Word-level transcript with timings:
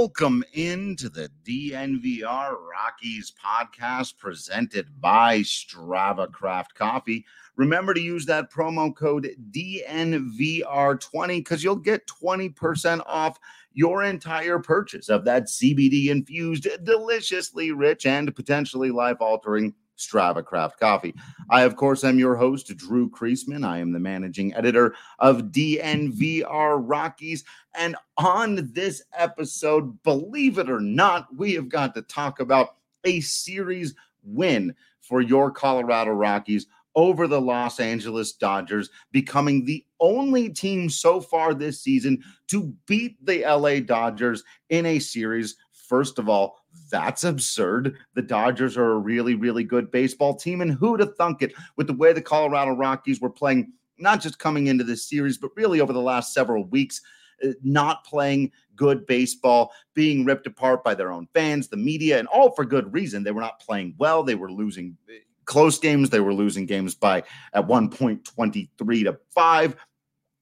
Welcome 0.00 0.42
into 0.52 1.08
the 1.08 1.30
DNVR 1.44 2.56
Rockies 2.58 3.32
podcast 3.40 4.18
presented 4.18 5.00
by 5.00 5.42
Strava 5.42 6.32
Craft 6.32 6.74
Coffee. 6.74 7.24
Remember 7.54 7.94
to 7.94 8.00
use 8.00 8.26
that 8.26 8.50
promo 8.52 8.92
code 8.92 9.30
DNVR20 9.52 11.28
because 11.38 11.62
you'll 11.62 11.76
get 11.76 12.08
20% 12.08 13.00
off 13.06 13.38
your 13.74 14.02
entire 14.02 14.58
purchase 14.58 15.08
of 15.08 15.24
that 15.26 15.44
CBD 15.44 16.08
infused, 16.08 16.66
deliciously 16.82 17.70
rich, 17.70 18.06
and 18.06 18.34
potentially 18.34 18.90
life 18.90 19.18
altering 19.20 19.72
Strava 20.00 20.44
Craft 20.44 20.80
Coffee. 20.80 21.14
I, 21.48 21.62
of 21.62 21.76
course, 21.76 22.04
am 22.04 22.18
your 22.18 22.36
host, 22.36 22.74
Drew 22.76 23.10
Creasman. 23.10 23.64
I 23.64 23.78
am 23.78 23.92
the 23.92 24.00
managing 24.00 24.54
editor 24.54 24.94
of 25.18 25.44
DNVR 25.44 26.80
Rockies. 26.82 27.44
And 27.74 27.96
on 28.16 28.70
this 28.72 29.02
episode, 29.16 30.02
believe 30.02 30.58
it 30.58 30.70
or 30.70 30.80
not, 30.80 31.28
we 31.36 31.54
have 31.54 31.68
got 31.68 31.94
to 31.94 32.02
talk 32.02 32.40
about 32.40 32.76
a 33.04 33.20
series 33.20 33.94
win 34.22 34.74
for 35.00 35.20
your 35.20 35.50
Colorado 35.50 36.12
Rockies 36.12 36.66
over 36.94 37.26
the 37.26 37.40
Los 37.40 37.80
Angeles 37.80 38.32
Dodgers, 38.32 38.90
becoming 39.12 39.64
the 39.64 39.84
only 40.00 40.50
team 40.50 40.90
so 40.90 41.20
far 41.20 41.54
this 41.54 41.80
season 41.80 42.22
to 42.48 42.74
beat 42.86 43.24
the 43.24 43.44
LA 43.44 43.80
Dodgers 43.80 44.42
in 44.70 44.86
a 44.86 44.98
series. 44.98 45.56
First 45.72 46.18
of 46.18 46.28
all, 46.28 46.59
that's 46.90 47.24
absurd. 47.24 47.96
The 48.14 48.22
Dodgers 48.22 48.76
are 48.76 48.92
a 48.92 48.98
really, 48.98 49.34
really 49.34 49.64
good 49.64 49.90
baseball 49.90 50.34
team. 50.34 50.60
And 50.60 50.72
who'd 50.72 51.00
have 51.00 51.16
thunk 51.16 51.42
it 51.42 51.52
with 51.76 51.86
the 51.86 51.94
way 51.94 52.12
the 52.12 52.22
Colorado 52.22 52.72
Rockies 52.72 53.20
were 53.20 53.30
playing, 53.30 53.72
not 53.98 54.20
just 54.20 54.38
coming 54.38 54.66
into 54.66 54.84
this 54.84 55.08
series, 55.08 55.38
but 55.38 55.50
really 55.56 55.80
over 55.80 55.92
the 55.92 56.00
last 56.00 56.32
several 56.32 56.64
weeks, 56.64 57.00
uh, 57.44 57.50
not 57.62 58.04
playing 58.04 58.52
good 58.76 59.06
baseball, 59.06 59.72
being 59.94 60.24
ripped 60.24 60.46
apart 60.46 60.82
by 60.82 60.94
their 60.94 61.12
own 61.12 61.28
fans, 61.34 61.68
the 61.68 61.76
media, 61.76 62.18
and 62.18 62.28
all 62.28 62.52
for 62.52 62.64
good 62.64 62.92
reason. 62.92 63.22
They 63.22 63.32
were 63.32 63.40
not 63.40 63.60
playing 63.60 63.94
well. 63.98 64.22
They 64.22 64.34
were 64.34 64.50
losing 64.50 64.96
uh, 65.08 65.14
close 65.44 65.78
games. 65.78 66.10
They 66.10 66.20
were 66.20 66.34
losing 66.34 66.66
games 66.66 66.94
by 66.94 67.22
at 67.52 67.66
one 67.66 67.88
point 67.90 68.24
23 68.24 69.04
to 69.04 69.18
5. 69.30 69.76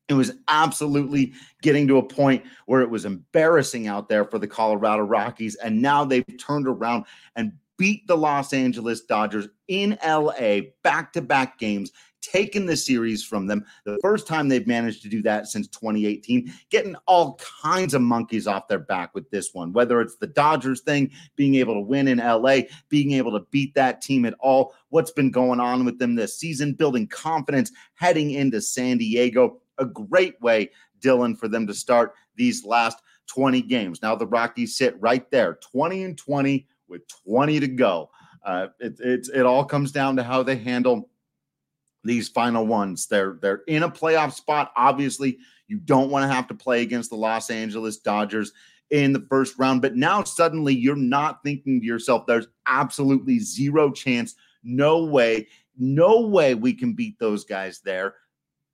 It 0.08 0.14
was 0.14 0.32
absolutely 0.48 1.34
getting 1.62 1.86
to 1.88 1.98
a 1.98 2.02
point 2.02 2.44
where 2.66 2.80
it 2.80 2.90
was 2.90 3.04
embarrassing 3.04 3.86
out 3.88 4.08
there 4.08 4.24
for 4.24 4.38
the 4.38 4.48
Colorado 4.48 5.02
Rockies. 5.02 5.54
And 5.56 5.82
now 5.82 6.04
they've 6.04 6.24
turned 6.38 6.66
around 6.66 7.04
and 7.36 7.52
beat 7.76 8.06
the 8.06 8.16
Los 8.16 8.52
Angeles 8.52 9.02
Dodgers 9.02 9.48
in 9.68 9.98
LA 10.04 10.60
back 10.82 11.12
to 11.12 11.22
back 11.22 11.58
games, 11.58 11.92
taken 12.20 12.66
the 12.66 12.76
series 12.76 13.22
from 13.22 13.46
them. 13.46 13.64
The 13.84 13.98
first 14.02 14.26
time 14.26 14.48
they've 14.48 14.66
managed 14.66 15.02
to 15.02 15.08
do 15.08 15.22
that 15.22 15.46
since 15.46 15.68
2018, 15.68 16.52
getting 16.70 16.96
all 17.06 17.38
kinds 17.62 17.94
of 17.94 18.02
monkeys 18.02 18.46
off 18.46 18.66
their 18.66 18.78
back 18.78 19.14
with 19.14 19.30
this 19.30 19.54
one, 19.54 19.72
whether 19.72 20.00
it's 20.00 20.16
the 20.16 20.26
Dodgers 20.26 20.80
thing, 20.80 21.10
being 21.36 21.54
able 21.54 21.74
to 21.74 21.80
win 21.80 22.08
in 22.08 22.18
LA, 22.18 22.60
being 22.88 23.12
able 23.12 23.32
to 23.32 23.46
beat 23.50 23.74
that 23.74 24.02
team 24.02 24.24
at 24.24 24.34
all, 24.40 24.74
what's 24.88 25.12
been 25.12 25.30
going 25.30 25.60
on 25.60 25.84
with 25.84 25.98
them 25.98 26.16
this 26.16 26.38
season, 26.38 26.72
building 26.72 27.06
confidence 27.06 27.70
heading 27.94 28.32
into 28.32 28.60
San 28.60 28.98
Diego 28.98 29.60
a 29.78 29.86
great 29.86 30.40
way, 30.40 30.70
Dylan, 31.00 31.38
for 31.38 31.48
them 31.48 31.66
to 31.66 31.74
start 31.74 32.14
these 32.36 32.64
last 32.64 32.98
20 33.28 33.62
games. 33.62 34.02
Now 34.02 34.14
the 34.14 34.26
Rockies 34.26 34.76
sit 34.76 35.00
right 35.00 35.30
there, 35.30 35.58
20 35.72 36.02
and 36.04 36.18
20 36.18 36.66
with 36.88 37.02
20 37.26 37.60
to 37.60 37.68
go. 37.68 38.10
Uh, 38.44 38.68
it, 38.80 38.98
it, 39.00 39.28
it 39.34 39.46
all 39.46 39.64
comes 39.64 39.92
down 39.92 40.16
to 40.16 40.22
how 40.22 40.42
they 40.42 40.56
handle 40.56 41.10
these 42.04 42.28
final 42.28 42.66
ones. 42.66 43.06
They're 43.06 43.38
they're 43.42 43.62
in 43.66 43.82
a 43.82 43.90
playoff 43.90 44.32
spot. 44.32 44.72
Obviously, 44.76 45.38
you 45.66 45.78
don't 45.78 46.10
want 46.10 46.28
to 46.28 46.34
have 46.34 46.48
to 46.48 46.54
play 46.54 46.82
against 46.82 47.10
the 47.10 47.16
Los 47.16 47.50
Angeles 47.50 47.98
Dodgers 47.98 48.52
in 48.90 49.12
the 49.12 49.26
first 49.28 49.58
round, 49.58 49.82
but 49.82 49.96
now 49.96 50.24
suddenly 50.24 50.74
you're 50.74 50.96
not 50.96 51.42
thinking 51.42 51.80
to 51.80 51.86
yourself, 51.86 52.26
there's 52.26 52.48
absolutely 52.66 53.38
zero 53.38 53.92
chance, 53.92 54.34
no 54.62 55.04
way, 55.04 55.46
no 55.76 56.26
way 56.26 56.54
we 56.54 56.72
can 56.72 56.94
beat 56.94 57.18
those 57.18 57.44
guys 57.44 57.80
there. 57.84 58.14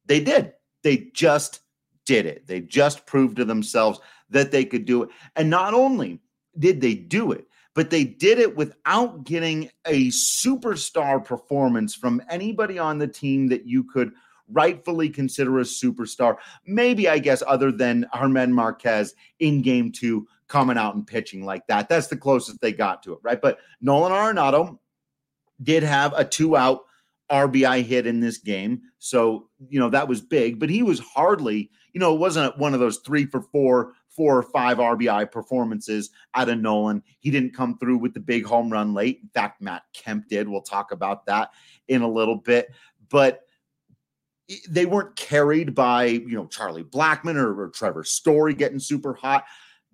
They 0.06 0.20
did. 0.20 0.52
They 0.84 1.08
just 1.12 1.60
did 2.06 2.26
it. 2.26 2.46
They 2.46 2.60
just 2.60 3.06
proved 3.06 3.38
to 3.38 3.44
themselves 3.44 3.98
that 4.30 4.52
they 4.52 4.64
could 4.64 4.84
do 4.84 5.02
it. 5.02 5.08
And 5.34 5.50
not 5.50 5.74
only 5.74 6.20
did 6.56 6.80
they 6.80 6.94
do 6.94 7.32
it, 7.32 7.48
but 7.74 7.90
they 7.90 8.04
did 8.04 8.38
it 8.38 8.54
without 8.54 9.24
getting 9.24 9.68
a 9.86 10.08
superstar 10.08 11.24
performance 11.24 11.94
from 11.94 12.22
anybody 12.30 12.78
on 12.78 12.98
the 12.98 13.08
team 13.08 13.48
that 13.48 13.66
you 13.66 13.82
could 13.82 14.12
rightfully 14.48 15.08
consider 15.08 15.58
a 15.58 15.64
superstar. 15.64 16.36
Maybe, 16.66 17.08
I 17.08 17.18
guess, 17.18 17.42
other 17.46 17.72
than 17.72 18.06
German 18.14 18.52
Marquez 18.52 19.14
in 19.40 19.62
game 19.62 19.90
two 19.90 20.28
coming 20.46 20.76
out 20.76 20.94
and 20.94 21.06
pitching 21.06 21.44
like 21.44 21.66
that. 21.66 21.88
That's 21.88 22.06
the 22.06 22.16
closest 22.16 22.60
they 22.60 22.72
got 22.72 23.02
to 23.04 23.14
it, 23.14 23.18
right? 23.22 23.40
But 23.40 23.58
Nolan 23.80 24.12
Arenado 24.12 24.78
did 25.62 25.82
have 25.82 26.12
a 26.14 26.24
two 26.24 26.56
out 26.56 26.84
RBI 27.34 27.84
hit 27.84 28.06
in 28.06 28.20
this 28.20 28.38
game. 28.38 28.82
So, 29.00 29.48
you 29.68 29.80
know, 29.80 29.90
that 29.90 30.06
was 30.06 30.20
big, 30.20 30.60
but 30.60 30.70
he 30.70 30.84
was 30.84 31.00
hardly, 31.00 31.70
you 31.92 32.00
know, 32.00 32.14
it 32.14 32.20
wasn't 32.20 32.56
one 32.58 32.74
of 32.74 32.80
those 32.80 32.98
three 32.98 33.26
for 33.26 33.40
four, 33.40 33.94
four 34.08 34.38
or 34.38 34.42
five 34.42 34.78
RBI 34.78 35.32
performances 35.32 36.10
out 36.34 36.48
of 36.48 36.60
Nolan. 36.60 37.02
He 37.18 37.32
didn't 37.32 37.56
come 37.56 37.76
through 37.78 37.98
with 37.98 38.14
the 38.14 38.20
big 38.20 38.46
home 38.46 38.70
run 38.70 38.94
late. 38.94 39.18
In 39.20 39.28
fact, 39.30 39.60
Matt 39.60 39.82
Kemp 39.92 40.28
did. 40.28 40.48
We'll 40.48 40.62
talk 40.62 40.92
about 40.92 41.26
that 41.26 41.50
in 41.88 42.02
a 42.02 42.08
little 42.08 42.36
bit. 42.36 42.68
But 43.10 43.40
they 44.68 44.86
weren't 44.86 45.16
carried 45.16 45.74
by, 45.74 46.04
you 46.04 46.36
know, 46.36 46.46
Charlie 46.46 46.84
Blackmon 46.84 47.36
or, 47.36 47.64
or 47.64 47.68
Trevor 47.70 48.04
Story 48.04 48.54
getting 48.54 48.78
super 48.78 49.14
hot. 49.14 49.44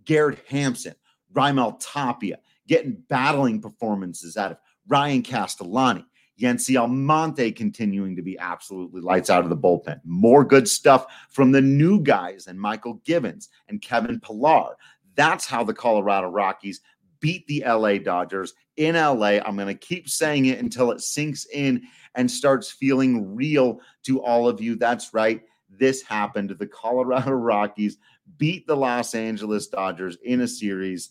Garrett 0.05 0.45
Hampson, 0.47 0.95
Raimel 1.33 1.81
Tapia 1.81 2.39
getting 2.67 3.03
battling 3.09 3.61
performances 3.63 4.37
out 4.37 4.53
of 4.53 4.59
Ryan 4.87 5.23
Castellani. 5.23 6.05
Yency 6.41 6.81
Almonte 6.81 7.53
continuing 7.53 8.17
to 8.17 8.23
be 8.23 8.39
absolutely 8.39 9.01
lights 9.01 9.31
out 9.31 9.45
of 9.45 9.51
the 9.51 9.57
bullpen. 9.57 10.01
More 10.05 10.45
good 10.45 10.69
stuff 10.69 11.07
from 11.29 11.53
the 11.53 11.61
new 11.61 12.01
guys 12.01 12.47
and 12.47 12.59
Mychal 12.59 13.03
Givens 13.05 13.51
and 13.69 13.83
Kevin 13.83 14.21
Pillar. 14.21 14.75
That's 15.15 15.47
how 15.47 15.65
the 15.65 15.75
Colorado 15.75 16.29
Rockies 16.29 16.81
beat 17.21 17.47
the 17.47 17.63
LA 17.67 17.99
Dodgers 17.99 18.55
in 18.77 18.95
LA. 18.95 19.39
I'm 19.45 19.57
going 19.57 19.69
to 19.69 19.75
keep 19.75 20.09
saying 20.09 20.47
it 20.47 20.59
until 20.59 20.91
it 20.91 21.03
sinks 21.03 21.47
in 21.53 21.83
and 22.15 22.31
starts 22.31 22.71
feeling 22.71 23.35
real 23.35 23.81
to 24.05 24.23
all 24.23 24.49
of 24.49 24.61
you. 24.61 24.77
That's 24.77 25.13
right. 25.13 25.43
This 25.69 26.03
happened. 26.03 26.51
The 26.51 26.67
Colorado 26.67 27.31
Rockies 27.33 27.99
beat 28.39 28.67
the 28.67 28.77
Los 28.77 29.15
Angeles 29.15 29.69
Dodgers 29.69 30.17
in 30.25 30.41
a 30.41 30.49
series. 30.49 31.11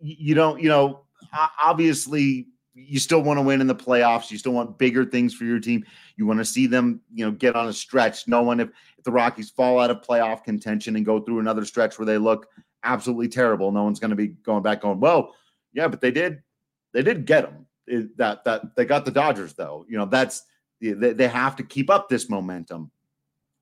You 0.00 0.34
don't, 0.34 0.60
you 0.62 0.68
know, 0.68 1.04
obviously 1.60 2.48
you 2.74 2.98
still 2.98 3.22
want 3.22 3.38
to 3.38 3.42
win 3.42 3.60
in 3.60 3.66
the 3.66 3.74
playoffs. 3.74 4.30
You 4.30 4.38
still 4.38 4.52
want 4.52 4.78
bigger 4.78 5.04
things 5.04 5.32
for 5.32 5.44
your 5.44 5.60
team. 5.60 5.84
You 6.16 6.26
want 6.26 6.40
to 6.40 6.44
see 6.44 6.66
them, 6.66 7.00
you 7.12 7.24
know, 7.24 7.30
get 7.30 7.54
on 7.54 7.68
a 7.68 7.72
stretch. 7.72 8.26
No 8.26 8.42
one, 8.42 8.60
if, 8.60 8.68
if 8.98 9.04
the 9.04 9.12
Rockies 9.12 9.50
fall 9.50 9.78
out 9.78 9.90
of 9.90 10.02
playoff 10.02 10.42
contention 10.42 10.96
and 10.96 11.06
go 11.06 11.20
through 11.20 11.38
another 11.38 11.64
stretch 11.64 11.98
where 11.98 12.06
they 12.06 12.18
look 12.18 12.48
absolutely 12.82 13.28
terrible, 13.28 13.70
no 13.70 13.84
one's 13.84 14.00
going 14.00 14.10
to 14.10 14.16
be 14.16 14.28
going 14.28 14.62
back 14.62 14.80
going, 14.80 15.00
well, 15.00 15.34
yeah, 15.72 15.88
but 15.88 16.00
they 16.00 16.10
did, 16.10 16.42
they 16.92 17.02
did 17.02 17.26
get 17.26 17.42
them. 17.42 17.66
It, 17.86 18.16
that 18.16 18.44
that 18.44 18.74
they 18.76 18.86
got 18.86 19.04
the 19.04 19.10
Dodgers 19.10 19.52
though. 19.52 19.84
You 19.88 19.98
know, 19.98 20.06
that's 20.06 20.44
they, 20.80 21.12
they 21.12 21.28
have 21.28 21.54
to 21.56 21.62
keep 21.62 21.90
up 21.90 22.08
this 22.08 22.30
momentum. 22.30 22.90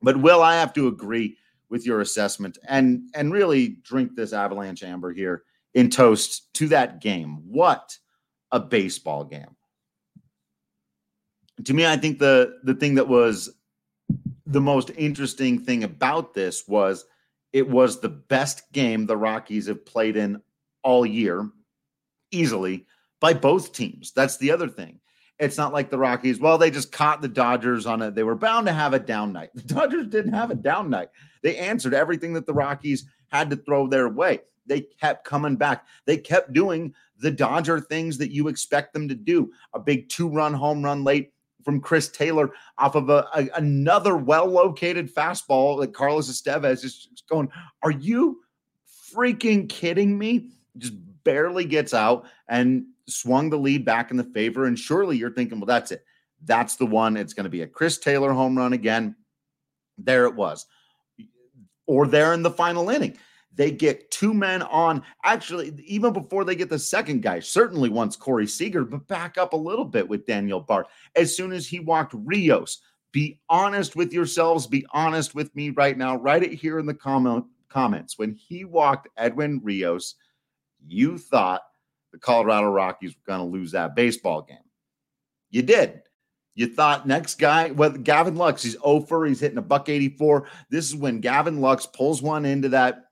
But 0.01 0.17
will 0.17 0.43
I 0.43 0.55
have 0.55 0.73
to 0.75 0.87
agree 0.87 1.37
with 1.69 1.85
your 1.85 2.03
assessment 2.03 2.59
and 2.69 3.11
and 3.15 3.33
really 3.33 3.79
drink 3.83 4.15
this 4.15 4.33
Avalanche 4.33 4.85
Amber 4.85 5.13
here 5.13 5.43
in 5.75 5.91
toast 5.91 6.55
to 6.55 6.69
that 6.69 7.01
game? 7.01 7.39
What? 7.51 7.99
A 8.53 8.61
baseball 8.61 9.25
game. 9.25 9.57
To 11.65 11.75
me, 11.75 11.87
I 11.87 11.97
think 11.97 12.19
the 12.19 12.61
the 12.63 12.75
thing 12.75 12.95
that 12.95 13.09
was 13.09 13.51
the 14.47 14.61
most 14.61 14.91
interesting 14.97 15.59
thing 15.59 15.85
about 15.85 16.35
this 16.35 16.69
was 16.69 17.05
it 17.53 17.69
was 17.69 18.01
the 18.01 18.09
best 18.09 18.71
game 18.73 19.07
the 19.07 19.17
Rockies 19.17 19.67
have 19.67 19.85
played 19.85 20.17
in 20.17 20.41
all 20.83 21.05
year, 21.05 21.51
easily 22.31 22.87
by 23.21 23.35
both 23.35 23.73
teams. 23.73 24.13
That's 24.13 24.37
the 24.39 24.51
other 24.51 24.69
thing. 24.69 25.01
It's 25.39 25.59
not 25.59 25.73
like 25.73 25.91
the 25.91 25.99
Rockies, 25.99 26.39
well, 26.39 26.59
they 26.59 26.71
just 26.71 26.93
caught 26.93 27.21
the 27.21 27.29
Dodgers 27.29 27.87
on 27.87 28.01
it. 28.03 28.15
They 28.15 28.23
were 28.23 28.35
bound 28.35 28.67
to 28.67 28.73
have 28.73 28.95
a 28.95 28.99
down 28.99 29.33
night. 29.33 29.51
The 29.55 29.75
Dodgers 29.75 30.07
didn't 30.07 30.35
have 30.35 30.51
a 30.51 30.55
down 30.55 30.91
night. 30.91 31.09
They 31.43 31.57
answered 31.57 31.95
everything 31.95 32.33
that 32.35 32.47
the 32.47 32.55
Rockies 32.55 33.05
had 33.29 33.51
to 33.51 33.57
throw 33.57 33.87
their 33.87 34.09
way. 34.09 34.41
They 34.67 34.83
kept 35.01 35.25
coming 35.25 35.57
back. 35.57 35.87
They 36.07 36.17
kept 36.17 36.53
doing 36.53 36.95
the 37.19 37.31
Dodger 37.31 37.81
things 37.81 38.19
that 38.19 38.33
you 38.33 38.49
expect 38.49 38.93
them 38.93 39.09
to 39.09 39.15
do. 39.15 39.53
A 39.75 39.81
big 39.81 40.09
two 40.09 40.29
run 40.29 40.55
home 40.55 40.83
run 40.83 41.05
late 41.05 41.33
from 41.65 41.81
Chris 41.81 42.09
Taylor 42.09 42.51
off 42.79 42.95
of 42.95 43.09
a, 43.09 43.27
a 43.35 43.49
another 43.57 44.17
well 44.17 44.47
located 44.47 45.13
fastball 45.15 45.81
that 45.81 45.95
Carlos 45.95 46.31
Estevez 46.31 46.85
is 46.85 47.09
going, 47.29 47.49
Are 47.83 47.91
you 47.91 48.43
freaking 49.13 49.69
kidding 49.69 50.19
me? 50.19 50.49
Just 50.79 50.95
barely 51.25 51.65
gets 51.65 51.95
out 51.95 52.27
and 52.49 52.85
swung 53.07 53.51
the 53.51 53.59
lead 53.59 53.85
back 53.85 54.11
in 54.11 54.17
the 54.17 54.25
favor. 54.25 54.67
And 54.67 54.79
surely 54.79 55.17
you're 55.17 55.33
thinking, 55.33 55.61
Well, 55.61 55.67
that's 55.67 55.93
it. 55.93 56.05
That's 56.45 56.77
the 56.77 56.87
one. 56.87 57.17
It's 57.17 57.35
going 57.35 57.45
to 57.45 57.51
be 57.51 57.63
a 57.63 57.67
Chris 57.67 57.99
Taylor 57.99 58.33
home 58.33 58.57
run 58.57 58.73
again. 58.73 59.15
There 59.99 60.27
it 60.27 60.35
was. 60.35 60.67
Or 61.87 62.07
there 62.07 62.33
in 62.33 62.43
the 62.43 62.51
final 62.51 62.91
inning 62.91 63.19
They 63.55 63.71
get 63.71 64.11
two 64.11 64.33
men 64.33 64.63
on. 64.63 65.03
Actually, 65.25 65.75
even 65.87 66.13
before 66.13 66.45
they 66.45 66.55
get 66.55 66.71
the 66.71 66.79
second 66.79 67.23
guy, 67.23 67.41
certainly 67.41 67.89
once 67.89 68.17
Corey 68.17 68.47
Seager, 68.47 68.85
but 68.85 69.07
back 69.09 69.37
up 69.37 69.53
a 69.53 69.57
little 69.57 69.85
bit 69.85 70.09
with 70.09 70.27
Daniel 70.27 70.61
Bard. 70.61 70.87
As 71.17 71.37
soon 71.37 71.53
as 71.53 71.67
he 71.67 71.81
walked 71.81 72.15
Rios, 72.17 72.81
be 73.13 73.41
honest 73.51 73.95
with 73.95 74.13
yourselves. 74.13 74.67
Be 74.67 74.87
honest 74.93 75.35
with 75.35 75.55
me 75.55 75.71
right 75.71 75.99
now. 75.99 76.17
Write 76.17 76.43
it 76.43 76.55
here 76.55 76.79
in 76.79 76.87
the 76.87 76.95
comment 76.95 77.45
comments. 77.69 78.19
When 78.19 78.35
he 78.35 78.65
walked 78.65 79.09
Edwin 79.17 79.61
Rios, 79.63 80.15
you 80.87 81.19
thought 81.19 81.63
the 82.13 82.19
Colorado 82.19 82.71
Rockies 82.71 83.15
were 83.15 83.35
going 83.35 83.41
to 83.41 83.57
lose 83.57 83.73
that 83.73 83.95
baseball 83.95 84.43
game. 84.43 84.59
You 85.51 85.63
did. 85.63 86.03
You 86.55 86.67
thought 86.67 87.07
next 87.07 87.39
guy, 87.39 87.71
well, 87.71 87.91
Gavin 87.91 88.37
Lux, 88.37 88.63
he's 88.63 88.77
oh 88.77 88.97
over, 88.97 89.25
he's 89.25 89.41
hitting 89.41 89.59
a 89.59 89.63
buck 89.63 89.89
84. 89.89 90.47
This 90.69 90.87
is 90.87 90.95
when 90.95 91.21
Gavin 91.21 91.61
Lux 91.63 91.87
pulls 91.87 92.21
one 92.21 92.45
into 92.45 92.69
that 92.71 93.05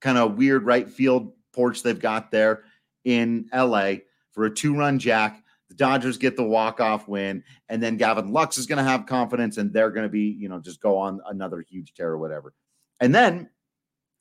kind 0.00 0.18
of 0.18 0.36
weird 0.36 0.64
right 0.64 0.88
field 0.88 1.32
porch 1.52 1.82
they've 1.82 1.98
got 1.98 2.30
there 2.30 2.64
in 3.04 3.48
LA 3.54 3.94
for 4.32 4.44
a 4.44 4.54
two 4.54 4.74
run 4.74 4.98
jack. 4.98 5.42
The 5.68 5.74
Dodgers 5.74 6.16
get 6.16 6.36
the 6.36 6.44
walk 6.44 6.80
off 6.80 7.08
win, 7.08 7.44
and 7.68 7.82
then 7.82 7.98
Gavin 7.98 8.32
Lux 8.32 8.56
is 8.56 8.66
going 8.66 8.78
to 8.78 8.90
have 8.90 9.06
confidence, 9.06 9.58
and 9.58 9.72
they're 9.72 9.90
going 9.90 10.06
to 10.06 10.10
be, 10.10 10.36
you 10.38 10.48
know, 10.48 10.60
just 10.60 10.80
go 10.80 10.96
on 10.96 11.20
another 11.28 11.60
huge 11.60 11.92
tear 11.94 12.08
or 12.08 12.18
whatever. 12.18 12.54
And 13.00 13.14
then 13.14 13.50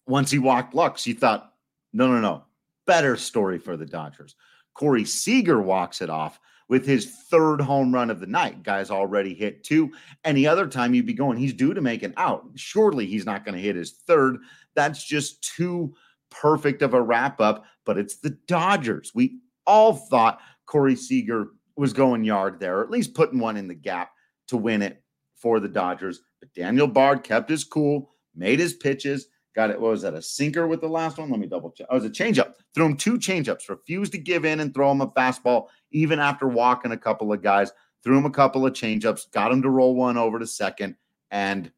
once 0.08 0.30
he 0.30 0.40
walked 0.40 0.74
Lux, 0.74 1.04
he 1.04 1.14
thought, 1.14 1.54
no, 1.94 2.08
no, 2.08 2.20
no, 2.20 2.44
better 2.86 3.16
story 3.16 3.60
for 3.60 3.78
the 3.78 3.86
Dodgers. 3.86 4.36
Corey 4.74 5.06
Seager 5.06 5.62
walks 5.62 6.02
it 6.02 6.10
off 6.10 6.40
with 6.70 6.86
his 6.86 7.06
third 7.30 7.62
home 7.62 7.94
run 7.94 8.10
of 8.10 8.20
the 8.20 8.28
night. 8.28 8.64
Guy's 8.64 8.92
already 8.92 9.34
hit 9.34 9.64
two. 9.64 9.92
Any 10.24 10.46
other 10.46 10.68
time 10.68 10.94
you'd 10.94 11.06
be 11.06 11.14
going, 11.14 11.38
he's 11.38 11.54
due 11.54 11.74
to 11.74 11.82
make 11.82 12.04
an 12.04 12.14
out. 12.18 12.46
Surely 12.56 13.06
he's 13.06 13.26
not 13.26 13.46
going 13.46 13.56
to 13.56 13.62
hit 13.62 13.76
his 13.76 13.92
third. 13.92 14.38
That's 14.76 15.04
just 15.04 15.44
too 15.56 15.94
perfect 16.30 16.82
of 16.82 16.94
a 16.94 17.02
wrap 17.02 17.40
up, 17.40 17.66
but 17.86 17.98
it's 17.98 18.18
the 18.18 18.32
Dodgers. 18.48 19.12
We 19.16 19.40
all 19.66 19.94
thought 19.94 20.40
Corey 20.66 20.96
Seager 20.96 21.48
was 21.78 21.94
going 21.94 22.24
yard 22.24 22.60
there, 22.60 22.80
or 22.80 22.84
at 22.84 22.92
least 22.92 23.14
putting 23.14 23.40
one 23.40 23.58
in 23.58 23.68
the 23.68 23.76
gap 23.76 24.12
to 24.48 24.58
win 24.58 24.82
it 24.82 25.02
for 25.36 25.60
the 25.60 25.68
Dodgers. 25.68 26.22
But 26.40 26.54
Daniel 26.54 26.88
Bard 26.88 27.24
kept 27.24 27.50
his 27.50 27.64
cool, 27.64 28.12
made 28.36 28.60
his 28.60 28.74
pitches, 28.74 29.28
got 29.58 29.72
it. 29.72 29.82
What 29.82 29.92
was 29.92 30.04
that? 30.04 30.14
A 30.14 30.22
sinker 30.22 30.68
with 30.68 30.82
the 30.82 30.88
last 30.88 31.18
one? 31.18 31.30
Let 31.30 31.40
me 31.40 31.48
double 31.48 31.72
check. 31.72 31.88
Oh, 31.90 31.98
it 31.98 32.04
was 32.04 32.06
a 32.06 32.10
changeup. 32.10 32.54
Threw 32.74 32.86
him 32.86 32.96
two 32.96 33.18
changeups, 33.18 33.68
refused 33.68 34.14
to 34.14 34.18
give 34.18 34.46
in 34.46 34.60
and 34.60 34.74
throw 34.74 34.92
him 34.92 35.02
a 35.02 35.08
fastball, 35.08 35.68
even 35.92 36.20
after 36.20 36.48
walking 36.48 36.92
a 36.92 36.98
couple 36.98 37.34
of 37.34 37.42
guys. 37.42 37.72
Threw 38.04 38.18
him 38.18 38.26
a 38.26 38.32
couple 38.32 38.66
of 38.66 38.74
changeups, 38.74 39.32
got 39.32 39.52
him 39.52 39.64
to 39.64 39.70
roll 39.70 39.96
one 39.96 40.16
over 40.16 40.40
to 40.40 40.48
second, 40.48 40.96
and 41.32 41.72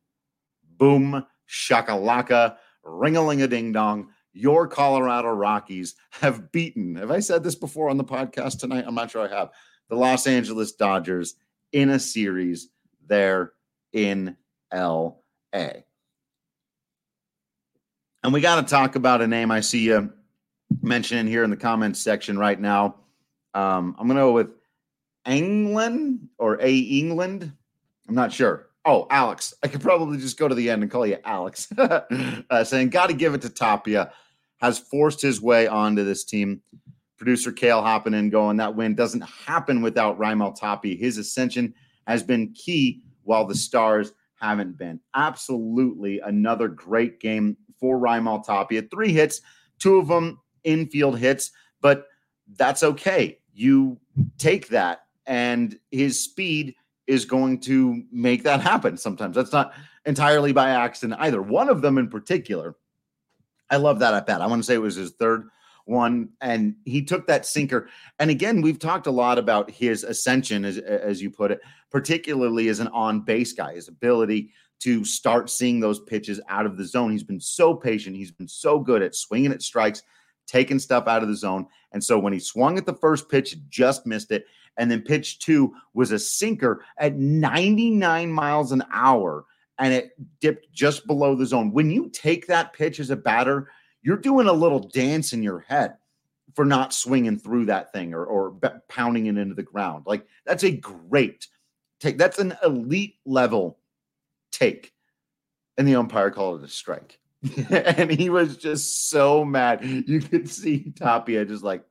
boom, 0.77 1.25
shakalaka, 1.49 2.57
ring 2.83 3.15
a 3.15 3.25
ling 3.25 3.41
a 3.41 3.47
ding 3.47 3.71
dong 3.71 4.09
your 4.33 4.67
Colorado 4.67 5.29
Rockies 5.29 5.95
have 6.11 6.51
beaten, 6.51 6.95
have 6.95 7.11
I 7.11 7.19
said 7.19 7.43
this 7.43 7.55
before 7.55 7.89
on 7.89 7.97
the 7.97 8.03
podcast 8.03 8.59
tonight? 8.59 8.85
I'm 8.87 8.95
not 8.95 9.11
sure 9.11 9.27
I 9.27 9.35
have. 9.35 9.49
The 9.89 9.95
Los 9.95 10.27
Angeles 10.27 10.73
Dodgers 10.73 11.35
in 11.71 11.89
a 11.89 11.99
series 11.99 12.69
there 13.07 13.53
in 13.91 14.37
LA. 14.73 15.11
And 18.23 18.33
we 18.33 18.41
got 18.41 18.59
to 18.59 18.69
talk 18.69 18.95
about 18.95 19.21
a 19.21 19.27
name 19.27 19.49
I 19.49 19.61
see 19.61 19.79
you 19.79 20.11
mentioning 20.81 21.27
here 21.27 21.43
in 21.43 21.49
the 21.49 21.57
comments 21.57 21.99
section 21.99 22.37
right 22.37 22.59
now. 22.59 22.95
Um, 23.53 23.95
I'm 23.97 24.07
going 24.07 24.17
to 24.17 24.23
go 24.23 24.33
with 24.33 24.49
England 25.25 26.27
or 26.37 26.61
A 26.61 26.77
England. 26.77 27.51
I'm 28.07 28.15
not 28.15 28.33
sure. 28.33 28.67
Oh, 28.83 29.07
Alex. 29.09 29.53
I 29.63 29.67
could 29.69 29.81
probably 29.81 30.17
just 30.17 30.37
go 30.37 30.49
to 30.49 30.55
the 30.55 30.69
end 30.69 30.83
and 30.83 30.91
call 30.91 31.05
you 31.05 31.17
Alex, 31.23 31.71
uh, 31.77 32.63
saying, 32.63 32.89
got 32.89 33.07
to 33.07 33.13
give 33.13 33.33
it 33.33 33.41
to 33.43 33.49
Tapia. 33.49 34.11
Has 34.57 34.77
forced 34.77 35.21
his 35.21 35.41
way 35.41 35.67
onto 35.67 36.03
this 36.03 36.25
team. 36.25 36.61
Producer 37.17 37.53
Kale 37.53 37.81
hopping 37.81 38.13
in, 38.13 38.29
going, 38.29 38.57
that 38.57 38.75
win 38.75 38.95
doesn't 38.95 39.21
happen 39.21 39.81
without 39.81 40.19
Raimel 40.19 40.57
Tapia. 40.57 40.97
His 40.97 41.17
ascension 41.17 41.73
has 42.05 42.23
been 42.23 42.51
key 42.53 43.01
while 43.23 43.45
the 43.45 43.55
Stars 43.55 44.11
haven't 44.41 44.77
been. 44.77 44.99
Absolutely 45.15 46.19
another 46.19 46.67
great 46.67 47.21
game 47.21 47.55
for 47.79 47.97
Raimel 47.99 48.45
Tapia. 48.45 48.83
Three 48.83 49.11
hits, 49.13 49.41
two 49.79 49.97
of 49.97 50.07
them 50.07 50.39
infield 50.63 51.17
hits, 51.17 51.51
but 51.81 52.07
that's 52.55 52.83
okay. 52.83 53.39
You 53.53 53.99
take 54.37 54.69
that, 54.69 55.05
and 55.25 55.79
his 55.91 56.23
speed 56.23 56.75
is 57.07 57.25
going 57.25 57.59
to 57.59 58.03
make 58.11 58.43
that 58.43 58.61
happen 58.61 58.97
sometimes. 58.97 59.35
That's 59.35 59.51
not 59.51 59.73
entirely 60.05 60.53
by 60.53 60.69
accident 60.69 61.19
either. 61.21 61.41
One 61.41 61.69
of 61.69 61.81
them 61.81 61.97
in 61.97 62.07
particular, 62.07 62.75
I 63.69 63.77
love 63.77 63.99
that 63.99 64.13
at 64.13 64.27
bat. 64.27 64.41
I 64.41 64.47
want 64.47 64.61
to 64.61 64.65
say 64.65 64.75
it 64.75 64.81
was 64.81 64.95
his 64.95 65.11
third 65.11 65.49
one, 65.85 66.29
and 66.39 66.75
he 66.85 67.03
took 67.03 67.25
that 67.27 67.47
sinker. 67.47 67.89
And 68.19 68.29
again, 68.29 68.61
we've 68.61 68.77
talked 68.77 69.07
a 69.07 69.11
lot 69.11 69.39
about 69.39 69.71
his 69.71 70.03
ascension, 70.03 70.63
as, 70.63 70.77
as 70.77 71.21
you 71.21 71.31
put 71.31 71.51
it, 71.51 71.61
particularly 71.89 72.67
as 72.67 72.79
an 72.79 72.87
on 72.89 73.21
base 73.21 73.53
guy, 73.53 73.73
his 73.73 73.87
ability 73.87 74.51
to 74.79 75.03
start 75.03 75.49
seeing 75.49 75.79
those 75.79 75.99
pitches 75.99 76.39
out 76.49 76.65
of 76.65 76.77
the 76.77 76.85
zone. 76.85 77.11
He's 77.11 77.23
been 77.23 77.39
so 77.39 77.73
patient. 77.73 78.15
He's 78.15 78.31
been 78.31 78.47
so 78.47 78.79
good 78.79 79.01
at 79.01 79.15
swinging 79.15 79.51
at 79.51 79.61
strikes, 79.61 80.03
taking 80.47 80.79
stuff 80.79 81.07
out 81.07 81.21
of 81.21 81.29
the 81.29 81.35
zone. 81.35 81.67
And 81.91 82.03
so 82.03 82.17
when 82.17 82.33
he 82.33 82.39
swung 82.39 82.77
at 82.77 82.85
the 82.85 82.93
first 82.93 83.29
pitch, 83.29 83.57
just 83.69 84.05
missed 84.05 84.31
it. 84.31 84.45
And 84.77 84.89
then 84.89 85.01
pitch 85.01 85.39
two 85.39 85.73
was 85.93 86.11
a 86.11 86.19
sinker 86.19 86.85
at 86.97 87.15
99 87.15 88.31
miles 88.31 88.71
an 88.71 88.83
hour 88.93 89.45
and 89.77 89.93
it 89.93 90.11
dipped 90.39 90.71
just 90.71 91.07
below 91.07 91.35
the 91.35 91.45
zone. 91.45 91.71
When 91.71 91.89
you 91.89 92.09
take 92.09 92.47
that 92.47 92.73
pitch 92.73 92.99
as 92.99 93.09
a 93.09 93.15
batter, 93.15 93.71
you're 94.01 94.17
doing 94.17 94.47
a 94.47 94.53
little 94.53 94.79
dance 94.79 95.33
in 95.33 95.43
your 95.43 95.59
head 95.59 95.95
for 96.55 96.65
not 96.65 96.93
swinging 96.93 97.37
through 97.37 97.65
that 97.65 97.91
thing 97.93 98.13
or, 98.13 98.25
or 98.25 98.59
pounding 98.87 99.27
it 99.27 99.37
into 99.37 99.55
the 99.55 99.63
ground. 99.63 100.03
Like 100.05 100.25
that's 100.45 100.63
a 100.63 100.71
great 100.71 101.47
take. 101.99 102.17
That's 102.17 102.39
an 102.39 102.55
elite 102.63 103.15
level 103.25 103.78
take. 104.51 104.93
And 105.77 105.87
the 105.87 105.95
umpire 105.95 106.31
called 106.31 106.61
it 106.61 106.65
a 106.65 106.69
strike. 106.69 107.19
and 107.69 108.11
he 108.11 108.29
was 108.29 108.57
just 108.57 109.09
so 109.09 109.45
mad. 109.45 109.83
You 109.83 110.19
could 110.19 110.49
see 110.49 110.91
Tapia 110.91 111.45
just 111.45 111.63
like, 111.63 111.83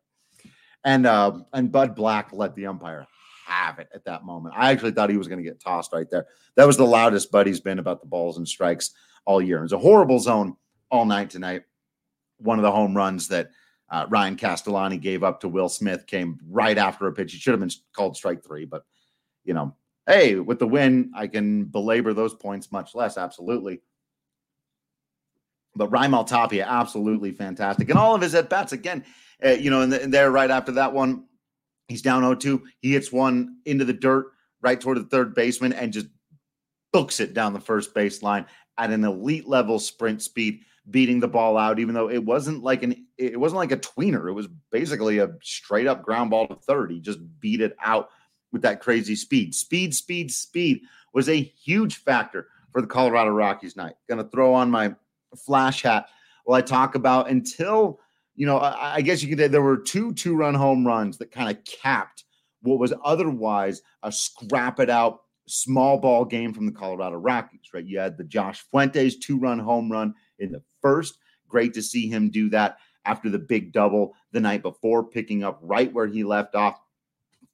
and 0.85 1.07
uh, 1.07 1.39
and 1.53 1.73
Bud 1.73 1.97
Black 1.97 2.31
let 2.33 2.55
the 2.55 2.67
umpire 2.67 3.07
have 3.47 3.79
it 3.79 3.89
at 3.95 4.05
that 4.05 4.25
moment. 4.25 4.55
I 4.57 4.71
actually 4.71 4.93
thought 4.93 5.11
he 5.11 5.17
was 5.17 5.27
going 5.27 5.43
to 5.43 5.49
get 5.49 5.61
tossed 5.61 5.93
right 5.93 6.09
there. 6.11 6.27
That 6.57 6.67
was 6.67 6.77
the 6.77 6.85
loudest 6.85 7.33
Buddy's 7.33 7.61
been 7.61 7.79
about 7.79 8.01
the 8.01 8.07
balls 8.07 8.37
and 8.37 8.47
strikes 8.47 8.93
all 9.25 9.41
year. 9.41 9.59
It 9.59 9.63
was 9.63 9.73
a 9.73 9.79
horrible 9.79 10.19
zone 10.19 10.57
all 10.91 11.07
night 11.07 11.31
tonight. 11.31 11.63
One 12.39 12.59
of 12.59 12.63
the 12.63 12.71
home 12.71 12.97
runs 12.97 13.29
that 13.29 13.51
uh, 13.91 14.07
Ryan 14.11 14.37
Castellani 14.37 14.99
gave 14.99 15.25
up 15.25 15.41
to 15.41 15.49
Will 15.49 15.69
Smith 15.69 16.07
came 16.07 16.39
right 16.49 16.77
after 16.77 17.07
a 17.07 17.13
pitch. 17.13 17.33
He 17.33 17.39
should 17.39 17.53
have 17.53 17.61
been 17.61 17.71
called 17.95 18.17
strike 18.17 18.45
three, 18.45 18.67
but 18.67 18.85
you 19.45 19.55
know, 19.55 19.75
hey, 20.09 20.37
with 20.37 20.59
the 20.59 20.67
win, 20.67 21.13
I 21.15 21.27
can 21.27 21.67
belabor 21.67 22.15
those 22.15 22.35
points 22.35 22.73
much 22.73 22.95
less. 22.95 23.19
Absolutely. 23.19 23.83
But 25.77 25.91
Raimel 25.91 26.27
Tapia, 26.27 26.67
absolutely 26.67 27.31
fantastic. 27.31 27.91
And 27.91 27.99
all 27.99 28.15
of 28.15 28.23
his 28.23 28.35
at 28.35 28.49
bats, 28.49 28.73
again, 28.73 29.05
uh, 29.45 29.51
you 29.51 29.71
know, 29.71 29.83
and, 29.83 29.93
the, 29.93 29.99
there 29.99 30.31
right 30.31 30.51
after 30.51 30.73
that 30.73 30.95
one, 30.95 31.27
he's 31.89 32.03
down 32.03 32.23
0 32.23 32.35
2. 32.35 32.65
He 32.81 32.93
hits 32.93 33.13
one 33.13 33.59
into 33.67 33.85
the 33.85 33.93
dirt 33.93 34.33
right 34.63 34.81
toward 34.81 34.99
the 34.99 35.05
third 35.05 35.35
baseman 35.35 35.75
and 35.75 35.93
just 35.93 36.07
books 36.93 37.21
it 37.21 37.35
down 37.35 37.53
the 37.53 37.61
first 37.61 37.95
baseline 37.95 38.47
at 38.79 38.91
an 38.91 39.05
elite 39.05 39.47
level 39.47 39.79
sprint 39.79 40.23
speed, 40.23 40.63
beating 40.91 41.21
the 41.21 41.29
ball 41.29 41.59
out, 41.59 41.79
even 41.79 41.95
though 41.95 42.09
it 42.09 42.25
wasn't 42.25 42.63
like 42.63 42.83
an 42.83 43.07
it 43.19 43.39
wasn't 43.39 43.59
like 43.59 43.73
a 43.73 43.77
tweener. 43.77 44.29
It 44.29 44.33
was 44.33 44.49
basically 44.73 45.19
a 45.19 45.35
straight 45.43 45.87
up 45.87 46.03
ground 46.03 46.31
ball 46.31 46.49
to 46.49 46.55
third. 46.55 46.91
He 46.91 46.99
just 46.99 47.19
beat 47.41 47.61
it 47.61 47.77
out 47.83 48.09
with 48.53 48.63
that 48.63 48.81
crazy 48.81 49.15
speed. 49.15 49.55
Speed, 49.55 49.95
speed, 49.95 50.31
speed 50.31 50.83
was 51.13 51.29
a 51.29 51.43
huge 51.43 51.97
factor 51.97 52.49
for 52.73 52.81
the 52.81 52.87
Colorado 52.87 53.31
Rockies 53.31 53.77
night. 53.77 53.95
Gonna 54.09 54.29
throw 54.29 54.55
on 54.55 54.71
my 54.71 54.95
flash 55.47 55.83
hat 55.83 56.09
while 56.45 56.59
I 56.59 56.63
talk 56.63 56.95
about 56.95 57.29
until 57.29 58.01
you 58.35 58.47
know, 58.47 58.59
I, 58.59 58.97
I 58.97 59.01
guess 59.01 59.21
you 59.21 59.29
could 59.29 59.39
say 59.39 59.49
there 59.49 59.63
were 59.63 59.79
two 59.79 60.13
two 60.15 60.37
run 60.37 60.55
home 60.55 60.87
runs 60.87 61.19
that 61.19 61.33
kind 61.33 61.51
of 61.51 61.65
capped 61.65 62.25
what 62.63 62.79
was 62.79 62.93
otherwise 63.05 63.83
a 64.03 64.13
scrap 64.13 64.81
it 64.81 64.91
out 64.91 65.21
small 65.47 65.99
ball 65.99 66.25
game 66.25 66.53
from 66.53 66.67
the 66.67 66.73
Colorado 66.73 67.17
Rockies, 67.17 67.71
right? 67.73 67.85
You 67.85 67.99
had 67.99 68.19
the 68.19 68.25
Josh 68.25 68.65
Fuentes 68.71 69.19
two 69.19 69.39
run 69.39 69.59
home 69.59 69.91
run 69.91 70.15
in 70.39 70.53
the 70.53 70.63
first. 70.83 71.19
Great 71.49 71.73
to 71.75 71.83
see 71.83 72.09
him 72.09 72.31
do 72.31 72.51
that 72.51 72.79
after 73.05 73.31
the 73.31 73.39
big 73.39 73.73
double 73.73 74.15
the 74.33 74.41
night 74.41 74.63
before, 74.63 75.03
picking 75.03 75.43
up 75.43 75.59
right 75.63 75.93
where 75.93 76.07
he 76.07 76.25
left 76.25 76.55
off. 76.55 76.79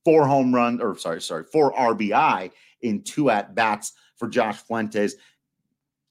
Four 0.04 0.26
home 0.26 0.54
run, 0.54 0.80
or 0.80 0.96
sorry, 0.98 1.22
sorry, 1.22 1.44
four 1.44 1.72
RBI 1.72 2.50
in 2.82 3.02
two 3.02 3.30
at 3.30 3.54
bats 3.54 3.92
for 4.16 4.28
Josh 4.28 4.58
Fuentes 4.58 5.16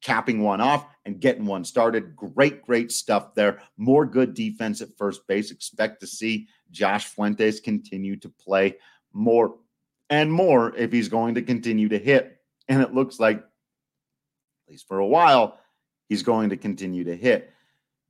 capping 0.03 0.41
one 0.41 0.59
off 0.59 0.85
and 1.05 1.19
getting 1.19 1.45
one 1.45 1.63
started. 1.63 2.15
Great, 2.15 2.61
great 2.61 2.91
stuff 2.91 3.33
there. 3.33 3.61
More 3.77 4.05
good 4.05 4.33
defense 4.33 4.81
at 4.81 4.95
first 4.97 5.25
base. 5.27 5.49
Expect 5.49 6.01
to 6.01 6.07
see 6.07 6.47
Josh 6.71 7.05
Fuentes 7.05 7.59
continue 7.59 8.17
to 8.17 8.29
play 8.29 8.75
more 9.13 9.55
and 10.09 10.31
more 10.31 10.75
if 10.75 10.91
he's 10.91 11.07
going 11.07 11.35
to 11.35 11.41
continue 11.41 11.87
to 11.89 11.97
hit. 11.97 12.37
And 12.67 12.81
it 12.81 12.93
looks 12.93 13.19
like, 13.19 13.37
at 13.37 13.45
least 14.69 14.87
for 14.87 14.99
a 14.99 15.07
while, 15.07 15.57
he's 16.09 16.23
going 16.23 16.49
to 16.49 16.57
continue 16.57 17.05
to 17.05 17.15
hit. 17.15 17.51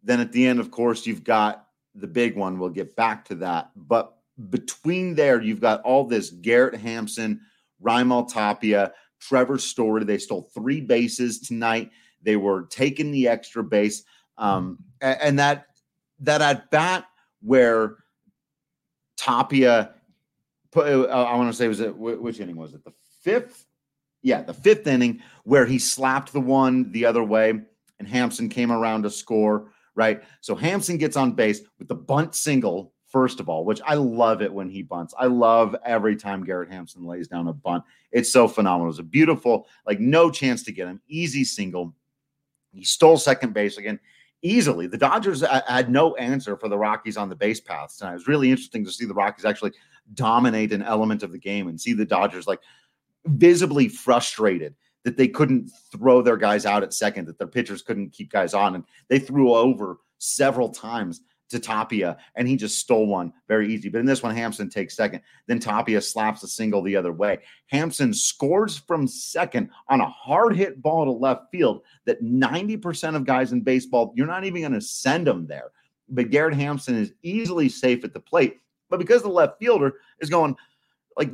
then 0.02 0.20
at 0.20 0.32
the 0.32 0.46
end, 0.46 0.60
of 0.60 0.72
course, 0.72 1.06
you've 1.06 1.24
got 1.24 1.68
the 1.96 2.08
big 2.08 2.36
one. 2.36 2.60
We'll 2.60 2.70
get 2.70 2.96
back 2.96 3.26
to 3.26 3.36
that. 3.36 3.72
But 3.76 4.18
between 4.50 5.16
there, 5.16 5.42
you've 5.42 5.62
got 5.62 5.82
all 5.82 6.06
this 6.06 6.30
Garrett 6.30 6.80
Hampson, 6.80 7.42
Raimel 7.82 8.32
Tapia, 8.32 8.94
Trevor 9.20 9.58
Story. 9.58 10.04
They 10.04 10.18
stole 10.18 10.50
three 10.54 10.82
bases 10.82 11.40
tonight. 11.40 11.92
They 12.22 12.36
were 12.36 12.64
taking 12.70 13.12
the 13.12 13.28
extra 13.28 13.64
base. 13.64 14.04
Um, 14.38 14.80
and 15.02 15.38
that 15.40 15.68
that 16.20 16.42
at 16.42 16.72
bat 16.72 17.06
where 17.42 17.98
Tapia 19.18 19.94
put, 20.72 20.88
uh, 20.88 21.08
I 21.08 21.36
want 21.36 21.52
to 21.52 21.58
say 21.58 21.68
was 21.68 21.80
it 21.80 21.96
which 21.96 22.40
inning 22.40 22.56
was 22.56 22.74
it? 22.74 22.84
The 22.84 22.94
fifth? 23.22 23.66
Yeah, 24.22 24.42
the 24.42 24.54
fifth 24.54 24.88
inning 24.88 25.22
where 25.44 25.66
he 25.66 25.78
slapped 25.78 26.32
the 26.32 26.40
one 26.40 26.92
the 26.92 27.06
other 27.06 27.24
way 27.24 27.62
and 28.00 28.08
Hampson 28.08 28.50
came 28.50 28.72
around 28.72 29.04
to 29.04 29.10
score, 29.10 29.72
right? 29.96 30.24
So 30.42 30.56
Hampson 30.56 30.98
gets 30.98 31.16
on 31.18 31.34
base 31.34 31.62
with 31.78 31.88
the 31.88 31.96
bunt 31.96 32.36
single, 32.36 32.94
first 33.14 33.40
of 33.40 33.48
all, 33.48 33.64
which 33.64 33.80
I 33.86 33.94
love 33.94 34.42
it 34.42 34.52
when 34.52 34.68
he 34.68 34.82
bunts. 34.82 35.14
I 35.18 35.28
love 35.28 35.76
every 35.86 36.16
time 36.16 36.44
Garrett 36.44 36.72
Hampson 36.72 37.06
lays 37.06 37.28
down 37.28 37.48
a 37.48 37.54
bunt. 37.54 37.84
It's 38.12 38.34
so 38.34 38.48
phenomenal. 38.48 38.90
It's 38.90 39.00
a 39.00 39.04
beautiful, 39.04 39.68
like 39.86 40.00
no 40.00 40.32
chance 40.32 40.64
to 40.64 40.72
get 40.72 40.88
him. 40.88 41.00
Easy 41.08 41.44
single. 41.44 41.94
He 42.74 42.84
stole 42.84 43.18
second 43.18 43.54
base 43.54 43.78
again 43.78 44.00
easily. 44.42 44.88
The 44.88 44.98
Dodgers 44.98 45.44
had 45.68 45.92
no 45.92 46.16
answer 46.16 46.58
for 46.58 46.68
the 46.68 46.78
Rockies 46.78 47.16
on 47.16 47.30
the 47.30 47.36
base 47.36 47.62
paths 47.62 47.98
tonight. 47.98 48.12
It 48.12 48.16
was 48.16 48.28
really 48.28 48.50
interesting 48.50 48.84
to 48.84 48.92
see 48.92 49.06
the 49.06 49.14
Rockies 49.14 49.46
actually 49.46 49.74
dominate 50.16 50.74
an 50.74 50.82
element 50.82 51.22
of 51.22 51.32
the 51.32 51.38
game 51.38 51.68
and 51.68 51.80
see 51.80 51.94
the 51.94 52.06
Dodgers 52.06 52.48
like 52.48 52.60
visibly 53.26 53.88
frustrated 53.88 54.74
that 55.04 55.18
they 55.18 55.28
couldn't 55.28 55.70
throw 55.92 56.24
their 56.24 56.36
guys 56.36 56.66
out 56.66 56.82
at 56.82 56.96
second, 56.96 57.28
that 57.28 57.38
their 57.38 57.48
pitchers 57.48 57.84
couldn't 57.84 58.12
keep 58.12 58.32
guys 58.32 58.56
on. 58.56 58.74
And 58.74 58.84
they 59.08 59.20
threw 59.20 59.54
over 59.54 60.00
several 60.18 60.70
times 60.70 61.22
to 61.54 61.60
Tapia, 61.60 62.18
and 62.36 62.48
he 62.48 62.56
just 62.56 62.78
stole 62.78 63.08
one 63.08 63.34
very 63.48 63.74
easy. 63.74 63.90
But 63.90 64.00
in 64.00 64.06
this 64.06 64.22
one, 64.22 64.36
Hampson 64.36 64.70
takes 64.70 64.96
second. 64.96 65.22
Then 65.48 65.60
Tapia 65.60 66.02
slaps 66.02 66.44
a 66.44 66.48
single 66.48 66.82
the 66.82 66.96
other 66.96 67.14
way. 67.14 67.40
Hampson 67.68 68.14
scores 68.14 68.78
from 68.78 69.08
second 69.08 69.70
on 69.88 70.02
a 70.02 70.10
hard 70.10 70.56
hit 70.56 70.82
ball 70.82 71.06
to 71.06 71.12
left 71.12 71.52
field 71.52 71.84
that 72.06 72.24
90% 72.24 73.16
of 73.16 73.26
guys 73.26 73.54
in 73.54 73.62
baseball, 73.62 74.14
you're 74.16 74.28
not 74.28 74.44
even 74.44 74.62
going 74.62 74.74
to 74.74 74.82
send 74.82 75.26
them 75.26 75.48
there. 75.48 75.72
But 76.10 76.30
Garrett 76.30 76.56
Hampson 76.56 76.96
is 76.96 77.14
easily 77.24 77.70
safe 77.70 78.04
at 78.04 78.14
the 78.14 78.20
plate. 78.20 78.60
But 78.90 79.00
because 79.00 79.24
the 79.24 79.30
left 79.30 79.60
fielder 79.60 79.94
is 80.20 80.30
going, 80.30 80.56
like 81.18 81.32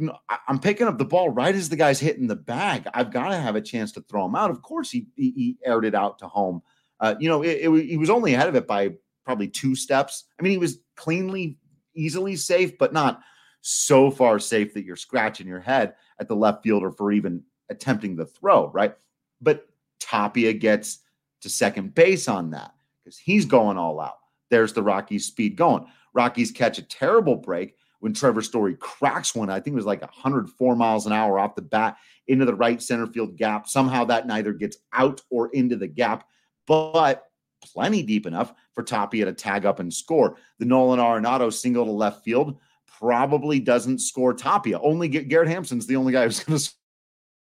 I'm 0.47 0.59
picking 0.59 0.88
up 0.88 0.97
the 0.97 1.05
ball 1.05 1.29
right 1.29 1.55
as 1.55 1.69
the 1.69 1.75
guy's 1.75 1.99
hitting 1.99 2.27
the 2.27 2.35
bag. 2.35 2.88
I've 2.93 3.11
got 3.11 3.29
to 3.29 3.38
have 3.38 3.55
a 3.55 3.61
chance 3.61 3.91
to 3.93 4.01
throw 4.01 4.25
him 4.25 4.35
out. 4.35 4.51
Of 4.51 4.61
course, 4.61 4.91
he 4.91 5.07
he, 5.15 5.31
he 5.31 5.57
aired 5.65 5.85
it 5.85 5.95
out 5.95 6.19
to 6.19 6.27
home. 6.27 6.61
Uh, 6.99 7.15
you 7.19 7.29
know, 7.29 7.43
it, 7.43 7.59
it, 7.61 7.85
he 7.85 7.97
was 7.97 8.09
only 8.09 8.33
ahead 8.33 8.49
of 8.49 8.55
it 8.55 8.67
by 8.67 8.91
probably 9.29 9.48
two 9.48 9.75
steps. 9.75 10.24
I 10.39 10.41
mean, 10.41 10.50
he 10.50 10.57
was 10.57 10.79
cleanly, 10.95 11.59
easily 11.93 12.36
safe, 12.36 12.79
but 12.79 12.93
not 12.93 13.21
so 13.62 14.09
far 14.09 14.39
safe 14.39 14.74
that 14.74 14.86
you're 14.86 14.95
scratching 14.95 15.45
your 15.45 15.59
head 15.59 15.93
at 16.19 16.27
the 16.27 16.36
left 16.36 16.63
fielder 16.63 16.89
for 16.89 17.12
even 17.12 17.43
attempting 17.69 18.15
the 18.15 18.25
throw, 18.25 18.71
right? 18.71 18.95
But 19.39 19.69
Tapia 20.00 20.53
gets 20.53 21.01
to 21.41 21.50
second 21.50 21.93
base 21.93 22.27
on 22.27 22.50
that 22.50 22.74
because 23.03 23.19
he's 23.19 23.45
going 23.45 23.77
all 23.77 24.00
out. 24.00 24.17
There's 24.50 24.74
the 24.74 24.81
Rockies 24.81 25.27
speed 25.27 25.55
going. 25.55 25.86
Rockies 26.15 26.50
catch 26.50 26.79
a 26.79 26.83
terrible 26.83 27.36
break 27.36 27.75
when 28.00 28.15
Trevor 28.15 28.41
Story 28.41 28.77
cracks 28.79 29.36
one. 29.36 29.51
I 29.51 29.59
think 29.59 29.74
it 29.74 29.75
was 29.75 29.86
like 29.86 30.01
104 30.01 30.75
miles 30.75 31.05
an 31.05 31.13
hour 31.13 31.38
off 31.38 31.53
the 31.53 31.62
bat 31.62 31.98
into 32.27 32.45
the 32.45 32.55
right 32.55 32.81
center 32.81 33.05
field 33.05 33.38
gap. 33.38 33.67
Somehow 33.67 34.05
that 34.05 34.25
neither 34.25 34.53
gets 34.53 34.77
out 34.91 35.21
or 35.29 35.50
into 35.50 35.75
the 35.75 35.86
gap, 35.88 36.27
but 36.65 37.28
plenty 37.62 38.04
deep 38.04 38.25
enough 38.25 38.54
for 38.74 38.84
Tapia 38.84 39.25
to 39.25 39.34
tag 39.34 39.66
up 39.66 39.80
and 39.80 39.94
score. 39.94 40.38
The 40.60 40.66
Nolan 40.66 41.00
Arenado 41.00 41.51
single 41.51 41.86
to 41.86 41.92
left 41.92 42.24
field 42.24 42.60
probably 42.88 43.60
doesn't 43.60 44.00
score 44.00 44.34
Tapia. 44.34 44.80
Only 44.80 45.08
Garrett 45.08 45.50
Hampson's 45.50 45.88
the 45.88 45.96
only 45.96 46.13
guy 46.13 46.25
who's 46.25 46.39
going 46.44 46.60
to 46.60 46.74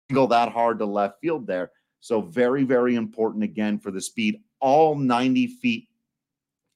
single 0.09 0.27
that 0.27 0.51
hard 0.51 0.79
to 0.79 0.85
left 0.85 1.19
field 1.21 1.47
there. 1.47 1.71
So 1.99 2.21
very, 2.21 2.63
very 2.63 2.95
important 2.95 3.43
again 3.43 3.79
for 3.79 3.91
the 3.91 4.01
speed. 4.01 4.41
All 4.59 4.95
90 4.95 5.47
feet 5.47 5.87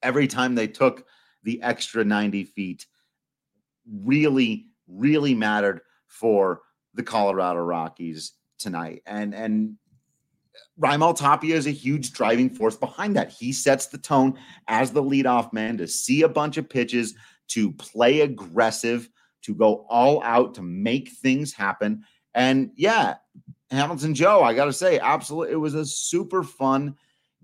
every 0.02 0.28
time 0.28 0.56
they 0.56 0.68
took 0.68 1.06
the 1.44 1.62
extra 1.62 2.04
90 2.04 2.44
feet 2.46 2.86
really, 3.92 4.68
really 4.88 5.34
mattered 5.34 5.82
for 6.08 6.62
the 6.94 7.04
Colorado 7.04 7.60
Rockies 7.60 8.34
tonight. 8.60 9.02
And 9.06 9.34
and 9.34 9.78
Raimel 10.80 11.16
Tapia 11.16 11.56
is 11.56 11.68
a 11.68 11.72
huge 11.72 12.12
driving 12.14 12.50
force 12.50 12.76
behind 12.76 13.16
that. 13.16 13.30
He 13.30 13.54
sets 13.54 13.88
the 13.88 13.98
tone 13.98 14.38
as 14.68 14.92
the 14.92 15.04
leadoff 15.04 15.54
man 15.54 15.78
to 15.78 15.88
see 15.88 16.24
a 16.24 16.30
bunch 16.30 16.58
of 16.58 16.70
pitches, 16.70 17.14
to 17.50 17.72
play 17.74 18.22
aggressive, 18.22 19.10
to 19.44 19.54
go 19.54 19.86
all 19.90 20.22
out, 20.24 20.56
to 20.56 20.62
make 20.62 21.10
things 21.10 21.54
happen. 21.54 22.04
And 22.34 22.72
yeah, 22.76 23.16
Hamilton 23.70 24.14
Joe, 24.14 24.44
I 24.44 24.54
got 24.54 24.66
to 24.66 24.74
say, 24.74 25.00
absolutely, 25.00 25.54
it 25.54 25.58
was 25.58 25.76
a 25.76 25.86
super 25.86 26.44
fun 26.44 26.96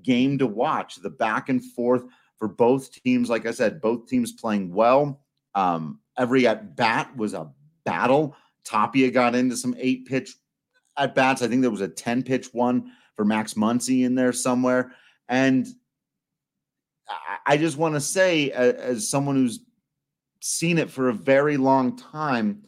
game 0.02 0.38
to 0.38 0.48
watch. 0.48 0.96
The 0.96 1.10
back 1.10 1.50
and 1.50 1.64
forth 1.64 2.04
for 2.38 2.48
both 2.48 2.92
teams. 2.92 3.30
Like 3.30 3.46
I 3.46 3.52
said, 3.52 3.82
both 3.82 4.08
teams 4.08 4.34
playing 4.34 4.74
well. 4.74 5.22
Um, 5.56 6.00
every 6.18 6.48
at 6.48 6.76
bat 6.76 7.16
was 7.16 7.34
a 7.34 7.50
battle. 7.86 8.36
Tapia 8.64 9.12
got 9.12 9.36
into 9.36 9.56
some 9.56 9.76
eight 9.78 10.06
pitch 10.06 10.36
at 10.98 11.16
bats. 11.16 11.42
I 11.42 11.48
think 11.48 11.62
there 11.62 11.72
was 11.72 11.82
a 11.82 11.88
10 11.88 12.24
pitch 12.24 12.54
one 12.54 12.92
for 13.16 13.26
Max 13.26 13.54
Muncy 13.54 14.06
in 14.06 14.16
there 14.16 14.34
somewhere. 14.34 14.92
And 15.30 15.68
I 17.46 17.58
just 17.58 17.78
want 17.78 17.96
to 17.96 18.02
say, 18.02 18.52
as 18.52 19.10
someone 19.10 19.36
who's 19.36 19.62
seen 20.42 20.78
it 20.78 20.90
for 20.90 21.10
a 21.10 21.14
very 21.14 21.58
long 21.58 21.98
time, 21.98 22.64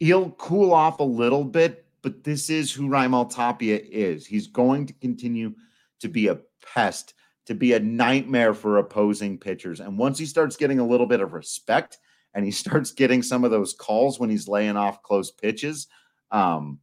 he'll 0.00 0.30
cool 0.32 0.72
off 0.72 1.00
a 1.00 1.04
little 1.04 1.44
bit, 1.44 1.86
but 2.02 2.24
this 2.24 2.50
is 2.50 2.72
who 2.72 2.88
Raimel 2.88 3.32
Tapia 3.32 3.78
is. 3.82 4.26
He's 4.26 4.46
going 4.46 4.86
to 4.86 4.92
continue 4.94 5.54
to 6.00 6.08
be 6.08 6.28
a 6.28 6.40
pest, 6.74 7.14
to 7.46 7.54
be 7.54 7.74
a 7.74 7.80
nightmare 7.80 8.54
for 8.54 8.78
opposing 8.78 9.38
pitchers. 9.38 9.80
And 9.80 9.98
once 9.98 10.18
he 10.18 10.26
starts 10.26 10.56
getting 10.56 10.78
a 10.78 10.86
little 10.86 11.06
bit 11.06 11.20
of 11.20 11.32
respect, 11.32 11.98
and 12.34 12.44
he 12.44 12.50
starts 12.62 12.92
getting 12.92 13.22
some 13.22 13.44
of 13.44 13.50
those 13.50 13.72
calls 13.72 14.18
when 14.18 14.30
he's 14.30 14.48
laying 14.48 14.76
off 14.76 15.02
close 15.02 15.30
pitches, 15.30 15.86
um, 16.30 16.78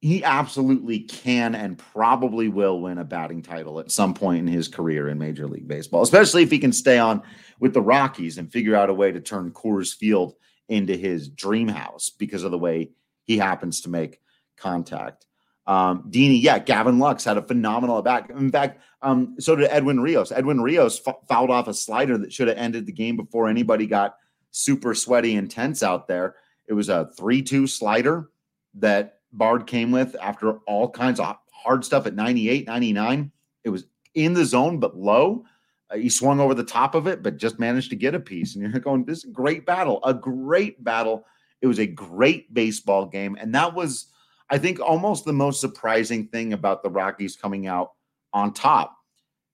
he 0.00 0.22
absolutely 0.22 1.00
can 1.00 1.54
and 1.54 1.76
probably 1.76 2.48
will 2.48 2.80
win 2.80 2.98
a 2.98 3.04
batting 3.04 3.42
title 3.42 3.80
at 3.80 3.90
some 3.90 4.14
point 4.14 4.38
in 4.40 4.46
his 4.46 4.68
career 4.68 5.08
in 5.08 5.18
Major 5.18 5.48
League 5.48 5.66
Baseball, 5.66 6.02
especially 6.02 6.42
if 6.42 6.50
he 6.50 6.58
can 6.58 6.72
stay 6.72 6.98
on 6.98 7.22
with 7.58 7.74
the 7.74 7.82
Rockies 7.82 8.38
and 8.38 8.52
figure 8.52 8.76
out 8.76 8.90
a 8.90 8.94
way 8.94 9.10
to 9.10 9.20
turn 9.20 9.50
Coors 9.50 9.94
Field 9.94 10.34
into 10.68 10.96
his 10.96 11.28
dream 11.28 11.66
house 11.66 12.10
because 12.10 12.44
of 12.44 12.52
the 12.52 12.58
way 12.58 12.90
he 13.24 13.38
happens 13.38 13.80
to 13.80 13.88
make 13.88 14.20
contact. 14.56 15.26
Um, 15.66 16.04
Deanie, 16.10 16.42
yeah, 16.42 16.58
Gavin 16.58 16.98
Lux 16.98 17.24
had 17.24 17.36
a 17.36 17.42
phenomenal 17.42 17.98
at 17.98 18.04
back. 18.04 18.30
In 18.30 18.50
fact, 18.50 18.80
um, 19.02 19.36
so 19.38 19.56
did 19.56 19.68
Edwin 19.70 20.00
Rios. 20.00 20.32
Edwin 20.32 20.60
Rios 20.60 20.98
fouled 21.28 21.50
off 21.50 21.68
a 21.68 21.74
slider 21.74 22.16
that 22.18 22.32
should 22.32 22.48
have 22.48 22.56
ended 22.56 22.86
the 22.86 22.92
game 22.92 23.16
before 23.16 23.48
anybody 23.48 23.86
got 23.86 24.16
super 24.50 24.94
sweaty 24.94 25.36
and 25.36 25.50
tense 25.50 25.82
out 25.82 26.08
there. 26.08 26.36
It 26.68 26.72
was 26.72 26.88
a 26.88 27.10
3 27.18 27.42
2 27.42 27.66
slider 27.66 28.30
that 28.74 29.17
Bard 29.32 29.66
came 29.66 29.90
with 29.90 30.16
after 30.20 30.58
all 30.66 30.90
kinds 30.90 31.20
of 31.20 31.36
hard 31.52 31.84
stuff 31.84 32.06
at 32.06 32.14
98, 32.14 32.66
99. 32.66 33.30
It 33.64 33.70
was 33.70 33.84
in 34.14 34.34
the 34.34 34.44
zone, 34.44 34.78
but 34.80 34.96
low. 34.96 35.44
Uh, 35.90 35.96
he 35.96 36.08
swung 36.08 36.40
over 36.40 36.54
the 36.54 36.64
top 36.64 36.94
of 36.94 37.06
it, 37.06 37.22
but 37.22 37.38
just 37.38 37.58
managed 37.58 37.90
to 37.90 37.96
get 37.96 38.14
a 38.14 38.20
piece. 38.20 38.54
And 38.54 38.62
you're 38.72 38.80
going, 38.80 39.04
this 39.04 39.18
is 39.18 39.24
a 39.24 39.32
great 39.32 39.66
battle, 39.66 40.00
a 40.04 40.14
great 40.14 40.82
battle. 40.82 41.24
It 41.60 41.66
was 41.66 41.78
a 41.78 41.86
great 41.86 42.52
baseball 42.54 43.06
game. 43.06 43.36
And 43.40 43.54
that 43.54 43.74
was 43.74 44.12
I 44.50 44.58
think 44.58 44.80
almost 44.80 45.24
the 45.24 45.32
most 45.32 45.60
surprising 45.60 46.28
thing 46.28 46.52
about 46.52 46.82
the 46.82 46.90
Rockies 46.90 47.36
coming 47.36 47.66
out 47.66 47.92
on 48.32 48.52
top. 48.52 48.96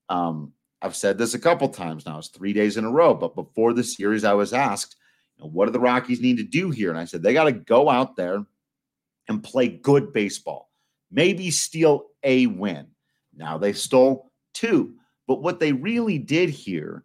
Um, 0.08 0.52
I've 0.80 0.94
said 0.94 1.18
this 1.18 1.34
a 1.34 1.38
couple 1.38 1.68
times 1.68 2.06
now. 2.06 2.18
It's 2.18 2.28
three 2.28 2.52
days 2.52 2.76
in 2.76 2.84
a 2.84 2.90
row. 2.90 3.14
But 3.14 3.34
before 3.34 3.72
the 3.72 3.82
series, 3.82 4.24
I 4.24 4.34
was 4.34 4.52
asked, 4.52 4.96
you 5.36 5.44
know, 5.44 5.50
what 5.50 5.66
do 5.66 5.72
the 5.72 5.80
Rockies 5.80 6.20
need 6.20 6.36
to 6.36 6.44
do 6.44 6.70
here? 6.70 6.90
And 6.90 6.98
I 6.98 7.06
said, 7.06 7.22
they 7.22 7.32
got 7.32 7.44
to 7.44 7.52
go 7.52 7.88
out 7.88 8.16
there 8.16 8.44
and 9.28 9.42
play 9.42 9.68
good 9.68 10.12
baseball, 10.12 10.70
maybe 11.10 11.50
steal 11.50 12.06
a 12.22 12.46
win. 12.46 12.86
Now 13.36 13.58
they 13.58 13.72
stole 13.72 14.30
two. 14.52 14.94
But 15.26 15.42
what 15.42 15.58
they 15.58 15.72
really 15.72 16.18
did 16.18 16.50
here 16.50 17.04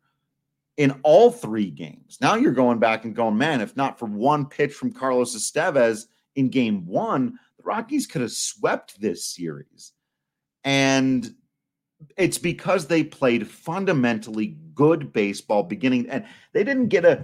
in 0.77 0.99
all 1.03 1.31
three 1.31 1.69
games, 1.69 2.17
now 2.21 2.35
you're 2.35 2.51
going 2.51 2.79
back 2.79 3.05
and 3.05 3.15
going, 3.15 3.37
man, 3.37 3.61
if 3.61 3.75
not 3.75 3.97
for 3.97 4.05
one 4.05 4.45
pitch 4.45 4.73
from 4.73 4.91
Carlos 4.91 5.35
Estevez 5.35 6.05
in 6.35 6.49
game 6.49 6.85
one, 6.85 7.39
the 7.57 7.63
Rockies 7.63 8.07
could 8.07 8.21
have 8.21 8.31
swept 8.31 8.99
this 8.99 9.25
series. 9.25 9.93
And 10.63 11.33
it's 12.17 12.37
because 12.37 12.87
they 12.87 13.03
played 13.03 13.47
fundamentally 13.47 14.57
good 14.73 15.11
baseball 15.11 15.63
beginning 15.63 16.09
and 16.09 16.25
they 16.53 16.63
didn't 16.63 16.87
get 16.87 17.05
a 17.05 17.21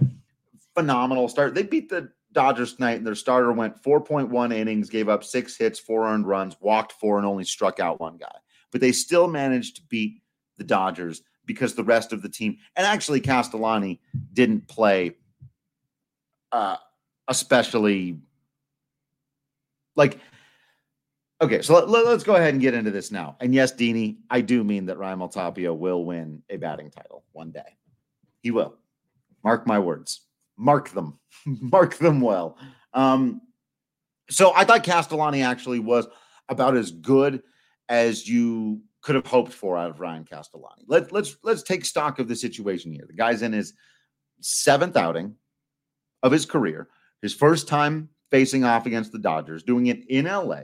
phenomenal 0.74 1.28
start. 1.28 1.54
They 1.54 1.62
beat 1.62 1.88
the 1.88 2.10
Dodgers 2.36 2.74
tonight 2.74 2.98
and 2.98 3.06
their 3.06 3.14
starter 3.14 3.50
went 3.50 3.82
4.1 3.82 4.52
innings, 4.52 4.90
gave 4.90 5.08
up 5.08 5.24
six 5.24 5.56
hits, 5.56 5.78
four 5.78 6.06
earned 6.06 6.26
runs, 6.26 6.54
walked 6.60 6.92
four, 6.92 7.16
and 7.16 7.26
only 7.26 7.44
struck 7.44 7.80
out 7.80 7.98
one 7.98 8.18
guy. 8.18 8.36
but 8.72 8.82
they 8.82 8.92
still 8.92 9.26
managed 9.26 9.76
to 9.76 9.82
beat 9.88 10.20
the 10.58 10.64
Dodgers 10.64 11.22
because 11.46 11.74
the 11.74 11.82
rest 11.82 12.12
of 12.12 12.20
the 12.20 12.28
team, 12.28 12.58
and 12.76 12.86
actually 12.86 13.20
Castellani 13.20 14.02
didn't 14.34 14.68
play 14.68 15.16
uh, 16.52 16.76
especially 17.28 18.18
like 19.94 20.18
okay 21.40 21.62
so 21.62 21.84
let, 21.86 22.06
us 22.06 22.22
go 22.22 22.34
ahead 22.34 22.52
and 22.52 22.60
get 22.60 22.74
into 22.74 22.90
this 22.90 23.10
now. 23.10 23.36
And 23.40 23.54
yes 23.54 23.72
Deanie, 23.72 24.18
i 24.30 24.42
do 24.42 24.62
mean 24.62 24.84
that 24.86 24.98
Raimel 24.98 25.32
Tapia 25.32 25.72
will 25.72 26.04
win 26.04 26.42
a 26.50 26.58
batting 26.58 26.90
title 26.90 27.24
one 27.32 27.50
day. 27.50 27.78
He 28.42 28.50
will. 28.50 28.74
Mark 29.42 29.66
my 29.66 29.78
words 29.78 30.25
mark 30.56 30.90
them 30.90 31.18
mark 31.46 31.96
them 31.98 32.20
well 32.20 32.56
um 32.94 33.40
so 34.30 34.52
i 34.54 34.64
thought 34.64 34.84
castellani 34.84 35.42
actually 35.42 35.78
was 35.78 36.06
about 36.48 36.76
as 36.76 36.90
good 36.90 37.42
as 37.88 38.28
you 38.28 38.80
could 39.02 39.14
have 39.14 39.26
hoped 39.26 39.52
for 39.52 39.76
out 39.76 39.90
of 39.90 40.00
ryan 40.00 40.24
castellani 40.24 40.84
Let, 40.86 41.12
let's 41.12 41.36
let's 41.42 41.62
take 41.62 41.84
stock 41.84 42.18
of 42.18 42.28
the 42.28 42.36
situation 42.36 42.92
here 42.92 43.04
the 43.06 43.14
guy's 43.14 43.42
in 43.42 43.52
his 43.52 43.74
seventh 44.40 44.96
outing 44.96 45.34
of 46.22 46.32
his 46.32 46.46
career 46.46 46.88
his 47.22 47.34
first 47.34 47.68
time 47.68 48.08
facing 48.30 48.64
off 48.64 48.86
against 48.86 49.12
the 49.12 49.18
Dodgers, 49.18 49.62
doing 49.62 49.86
it 49.86 50.04
in 50.08 50.26
LA, 50.26 50.62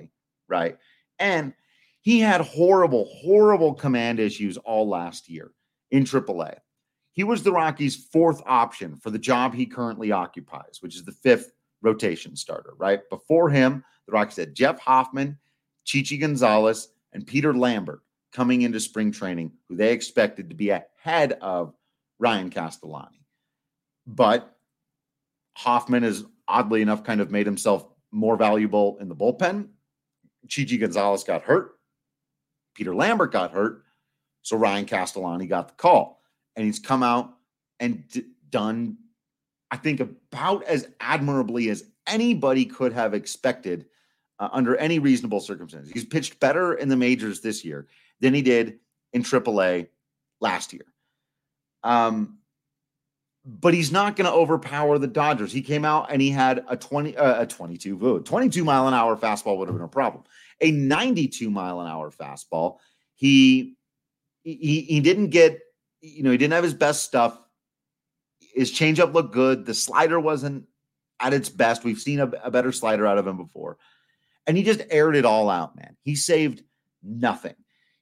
right? 0.49 0.77
And 1.19 1.55
he 2.01 2.21
had 2.21 2.41
horrible, 2.41 3.09
horrible 3.23 3.75
command 3.75 4.19
issues 4.19 4.57
all 4.59 4.89
last 4.89 5.29
year 5.29 5.53
in 5.91 6.05
AAA. 6.05 6.57
He 7.13 7.25
was 7.25 7.43
the 7.43 7.53
Rockies' 7.53 7.97
fourth 7.97 8.43
option 8.47 8.97
for 8.97 9.11
the 9.11 9.19
job 9.19 9.55
he 9.55 9.67
currently 9.67 10.13
occupies, 10.13 10.79
which 10.81 10.97
is 10.97 11.05
the 11.05 11.13
fifth 11.13 11.53
rotation 11.83 12.37
starter, 12.37 12.75
right? 12.79 13.01
Before 13.11 13.51
him, 13.51 13.85
the 14.07 14.13
Rockies 14.13 14.37
had 14.37 14.55
Jeff 14.55 14.79
Hoffman, 14.81 15.39
Chichi 15.85 16.17
Gonzalez, 16.17 16.89
and 17.13 17.27
Peter 17.27 17.55
Lambert 17.55 18.01
coming 18.33 18.63
into 18.63 18.81
spring 18.81 19.13
training, 19.13 19.53
who 19.69 19.77
they 19.77 19.93
expected 19.93 20.49
to 20.49 20.55
be 20.55 20.71
ahead 20.71 21.33
of 21.43 21.75
Ryan 22.19 22.49
Castellani. 22.49 23.27
But 24.07 24.57
Hoffman 25.55 26.05
is 26.05 26.25
oddly 26.49 26.81
enough, 26.81 27.05
kind 27.05 27.21
of 27.21 27.31
made 27.31 27.47
himself 27.47 27.87
more 28.11 28.37
valuable 28.37 28.97
in 29.01 29.09
the 29.09 29.17
bullpen. 29.17 29.69
Chichi 30.49 30.79
Gonzalez 30.79 31.25
got 31.25 31.43
hurt. 31.43 31.73
Peter 32.75 32.95
Lambert 32.95 33.33
got 33.33 33.53
hurt. 33.53 33.85
So 34.41 34.57
Ryan 34.57 34.87
Castellani 34.87 35.47
got 35.47 35.69
the 35.69 35.75
call. 35.75 36.22
And 36.57 36.67
he's 36.67 36.79
come 36.79 37.03
out 37.03 37.35
and 37.81 38.07
d- 38.09 38.25
done, 38.51 38.99
I 39.71 39.77
think, 39.77 40.01
about 40.01 40.65
as 40.65 40.89
admirably 41.01 41.69
as 41.71 41.85
anybody 42.07 42.65
could 42.65 42.93
have 42.93 43.15
expected 43.15 43.87
uh, 44.39 44.49
under 44.53 44.77
any 44.77 44.99
reasonable 44.99 45.41
circumstances. 45.41 45.93
He's 45.93 46.05
pitched 46.05 46.41
better 46.41 46.75
in 46.75 46.89
the 46.89 46.97
majors 46.97 47.41
this 47.41 47.65
year 47.65 47.87
than 48.21 48.35
he 48.35 48.43
did 48.43 48.79
in 49.13 49.23
AAA 49.23 49.89
last 50.41 50.73
year. 50.73 50.85
Um, 51.83 52.39
but 53.45 53.75
he's 53.75 53.91
not 53.91 54.15
going 54.17 54.31
to 54.31 54.33
overpower 54.33 54.99
the 54.99 55.09
Dodgers. 55.09 55.53
He 55.53 55.63
came 55.63 55.85
out 55.85 56.11
and 56.11 56.23
he 56.23 56.31
had 56.31 56.65
a 56.69 56.77
20 56.77 57.17
uh, 57.17 57.43
a 57.43 57.47
22 57.47 58.21
22 58.21 58.65
mile 58.65 58.87
an 58.87 58.95
hour 58.95 59.17
fastball 59.17 59.59
would 59.59 59.69
have 59.69 59.77
been 59.77 59.85
a 59.85 59.89
problem. 59.89 60.23
A 60.61 60.71
92 60.71 61.51
mile 61.51 61.81
an 61.81 61.89
hour 61.89 62.11
fastball. 62.11 62.79
He 63.15 63.77
he 64.45 64.83
he 64.83 65.01
didn't 65.01 65.31
get 65.31 65.59
you 66.03 66.23
know, 66.23 66.31
he 66.31 66.37
didn't 66.37 66.53
have 66.53 66.65
his 66.65 66.75
best 66.75 67.05
stuff. 67.05 67.39
His 68.55 68.71
changeup 68.73 69.15
looked 69.15 69.33
good. 69.33 69.65
The 69.65 69.73
slider 69.73 70.21
wasn't 70.21 70.67
at 71.21 71.33
its 71.33 71.49
best. 71.49 71.85
We've 71.85 71.99
seen 71.99 72.21
a, 72.21 72.31
a 72.43 72.51
better 72.51 72.73
slider 72.73 73.07
out 73.07 73.19
of 73.19 73.27
him 73.27 73.37
before. 73.37 73.79
And 74.47 74.57
he 74.57 74.65
just 74.65 74.83
aired 74.91 75.17
it 75.17 75.25
all 75.25 75.49
out, 75.49 75.77
man. 75.77 75.97
He 76.03 76.17
saved 76.17 76.63
nothing. 77.03 77.55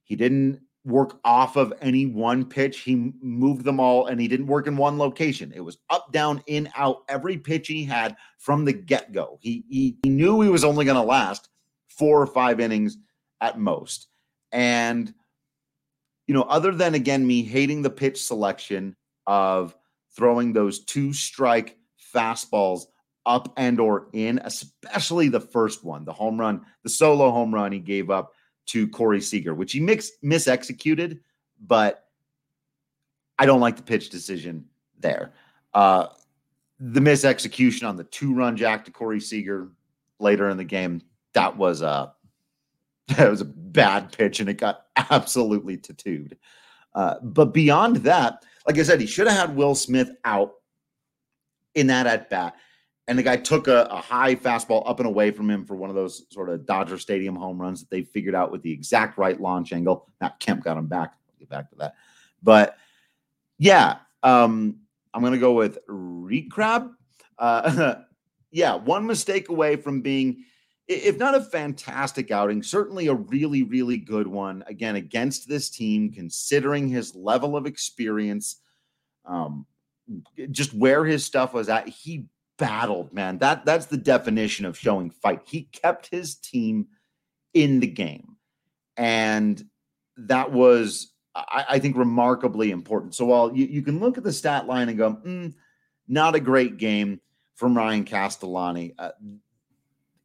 He 0.02 0.16
didn't 0.16 0.62
work 0.84 1.20
off 1.24 1.56
of 1.56 1.74
any 1.82 2.06
one 2.06 2.46
pitch. 2.46 2.80
He 2.80 3.12
moved 3.20 3.64
them 3.64 3.78
all 3.78 4.06
and 4.06 4.18
he 4.18 4.26
didn't 4.26 4.46
work 4.46 4.66
in 4.66 4.78
one 4.78 4.96
location. 4.96 5.52
It 5.54 5.60
was 5.60 5.76
up, 5.90 6.10
down, 6.10 6.42
in, 6.46 6.70
out, 6.74 7.02
every 7.08 7.36
pitch 7.36 7.68
he 7.68 7.84
had 7.84 8.16
from 8.38 8.64
the 8.64 8.72
get 8.72 9.12
go. 9.12 9.38
He, 9.42 9.62
he, 9.68 9.98
he 10.02 10.08
knew 10.08 10.40
he 10.40 10.48
was 10.48 10.64
only 10.64 10.86
going 10.86 10.96
to 10.96 11.02
last 11.02 11.50
four 11.88 12.22
or 12.22 12.26
five 12.26 12.60
innings 12.60 12.96
at 13.42 13.58
most. 13.58 14.08
And, 14.52 15.12
you 16.30 16.34
know, 16.34 16.42
other 16.42 16.70
than 16.70 16.94
again, 16.94 17.26
me 17.26 17.42
hating 17.42 17.82
the 17.82 17.90
pitch 17.90 18.24
selection 18.24 18.94
of 19.26 19.74
throwing 20.14 20.52
those 20.52 20.84
two 20.84 21.12
strike 21.12 21.76
fastballs 22.14 22.82
up 23.26 23.52
and 23.56 23.80
or 23.80 24.06
in, 24.12 24.40
especially 24.44 25.28
the 25.28 25.40
first 25.40 25.82
one, 25.82 26.04
the 26.04 26.12
home 26.12 26.38
run, 26.38 26.64
the 26.84 26.88
solo 26.88 27.32
home 27.32 27.52
run 27.52 27.72
he 27.72 27.80
gave 27.80 28.10
up 28.10 28.30
to 28.66 28.86
Corey 28.86 29.20
Seager, 29.20 29.56
which 29.56 29.72
he 29.72 29.80
mix, 29.80 30.12
misexecuted, 30.22 31.18
but 31.66 32.04
I 33.36 33.44
don't 33.44 33.58
like 33.58 33.74
the 33.74 33.82
pitch 33.82 34.10
decision 34.10 34.66
there. 35.00 35.32
Uh, 35.74 36.06
the 36.78 37.00
misexecution 37.00 37.88
on 37.88 37.96
the 37.96 38.04
two 38.04 38.32
run 38.32 38.56
jack 38.56 38.84
to 38.84 38.92
Corey 38.92 39.20
Seager 39.20 39.72
later 40.20 40.48
in 40.48 40.58
the 40.58 40.62
game, 40.62 41.02
that 41.32 41.56
was 41.56 41.82
a 41.82 42.12
that 43.16 43.30
was 43.30 43.40
a 43.40 43.46
bad 43.46 44.12
pitch 44.12 44.40
and 44.40 44.48
it 44.48 44.54
got 44.54 44.86
absolutely 45.10 45.76
tattooed. 45.76 46.36
Uh, 46.94 47.14
but 47.22 47.54
beyond 47.54 47.96
that, 47.98 48.44
like 48.66 48.78
I 48.78 48.82
said, 48.82 49.00
he 49.00 49.06
should 49.06 49.28
have 49.28 49.48
had 49.48 49.56
Will 49.56 49.74
Smith 49.74 50.10
out 50.24 50.54
in 51.74 51.86
that 51.86 52.06
at 52.06 52.28
bat 52.30 52.56
and 53.10 53.18
the 53.18 53.24
guy 53.24 53.36
took 53.36 53.66
a, 53.66 53.88
a, 53.90 53.96
high 53.96 54.36
fastball 54.36 54.88
up 54.88 55.00
and 55.00 55.06
away 55.08 55.32
from 55.32 55.50
him 55.50 55.64
for 55.64 55.74
one 55.74 55.90
of 55.90 55.96
those 55.96 56.26
sort 56.30 56.48
of 56.48 56.64
Dodger 56.64 56.96
Stadium 56.96 57.34
home 57.34 57.60
runs 57.60 57.80
that 57.80 57.90
they 57.90 58.02
figured 58.02 58.36
out 58.36 58.52
with 58.52 58.62
the 58.62 58.70
exact 58.70 59.18
right 59.18 59.38
launch 59.40 59.72
angle. 59.72 60.08
Now 60.20 60.32
Kemp 60.38 60.62
got 60.62 60.76
him 60.76 60.86
back. 60.86 61.14
I'll 61.28 61.38
get 61.38 61.48
back 61.48 61.70
to 61.70 61.76
that, 61.76 61.94
but 62.40 62.76
yeah, 63.58 63.96
um, 64.22 64.78
I'm 65.12 65.24
gonna 65.24 65.38
go 65.38 65.54
with 65.54 65.78
Reed 65.88 66.52
Crab. 66.52 66.92
Uh, 67.36 67.96
yeah, 68.52 68.76
one 68.76 69.08
mistake 69.08 69.48
away 69.48 69.74
from 69.74 70.02
being, 70.02 70.44
if 70.90 71.18
not 71.18 71.36
a 71.36 71.40
fantastic 71.40 72.32
outing, 72.32 72.64
certainly 72.64 73.06
a 73.06 73.14
really, 73.14 73.62
really 73.62 73.96
good 73.96 74.26
one. 74.26 74.64
Again, 74.66 74.96
against 74.96 75.48
this 75.48 75.70
team, 75.70 76.12
considering 76.12 76.88
his 76.88 77.14
level 77.14 77.56
of 77.56 77.64
experience, 77.64 78.56
um, 79.24 79.66
just 80.50 80.74
where 80.74 81.04
his 81.04 81.24
stuff 81.24 81.54
was 81.54 81.68
at, 81.68 81.86
he 81.86 82.26
battled, 82.58 83.12
man. 83.12 83.38
That 83.38 83.64
that's 83.64 83.86
the 83.86 83.96
definition 83.96 84.66
of 84.66 84.76
showing 84.76 85.10
fight. 85.10 85.42
He 85.44 85.62
kept 85.62 86.08
his 86.08 86.34
team 86.34 86.88
in 87.54 87.78
the 87.78 87.86
game. 87.86 88.36
And 88.96 89.64
that 90.16 90.50
was, 90.50 91.12
I, 91.34 91.64
I 91.70 91.78
think, 91.78 91.96
remarkably 91.96 92.72
important. 92.72 93.14
So 93.14 93.26
while 93.26 93.56
you, 93.56 93.66
you, 93.66 93.82
can 93.82 94.00
look 94.00 94.18
at 94.18 94.24
the 94.24 94.32
stat 94.32 94.66
line 94.66 94.88
and 94.88 94.98
go, 94.98 95.14
mm, 95.24 95.54
not 96.08 96.34
a 96.34 96.40
great 96.40 96.76
game 96.76 97.20
from 97.54 97.76
Ryan 97.76 98.04
Castellani, 98.04 98.94
uh, 98.98 99.12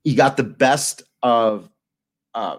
he 0.06 0.14
got 0.14 0.38
the 0.38 0.44
best 0.44 1.02
of 1.24 1.70
uh, 2.36 2.58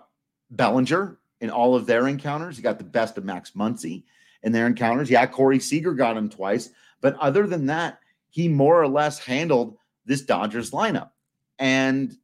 Bellinger 0.50 1.18
in 1.40 1.48
all 1.48 1.76
of 1.76 1.86
their 1.86 2.08
encounters. 2.08 2.56
He 2.56 2.62
got 2.62 2.78
the 2.78 2.84
best 2.84 3.16
of 3.16 3.24
Max 3.24 3.52
Muncy 3.52 4.02
in 4.42 4.52
their 4.52 4.66
encounters. 4.66 5.08
Yeah, 5.08 5.24
Corey 5.26 5.60
Seager 5.60 5.94
got 5.94 6.16
him 6.16 6.28
twice. 6.28 6.70
But 7.00 7.16
other 7.16 7.46
than 7.46 7.66
that, 7.66 8.00
he 8.30 8.48
more 8.48 8.82
or 8.82 8.88
less 8.88 9.20
handled 9.20 9.78
this 10.04 10.22
Dodgers 10.22 10.72
lineup. 10.72 11.10
And 11.58 12.16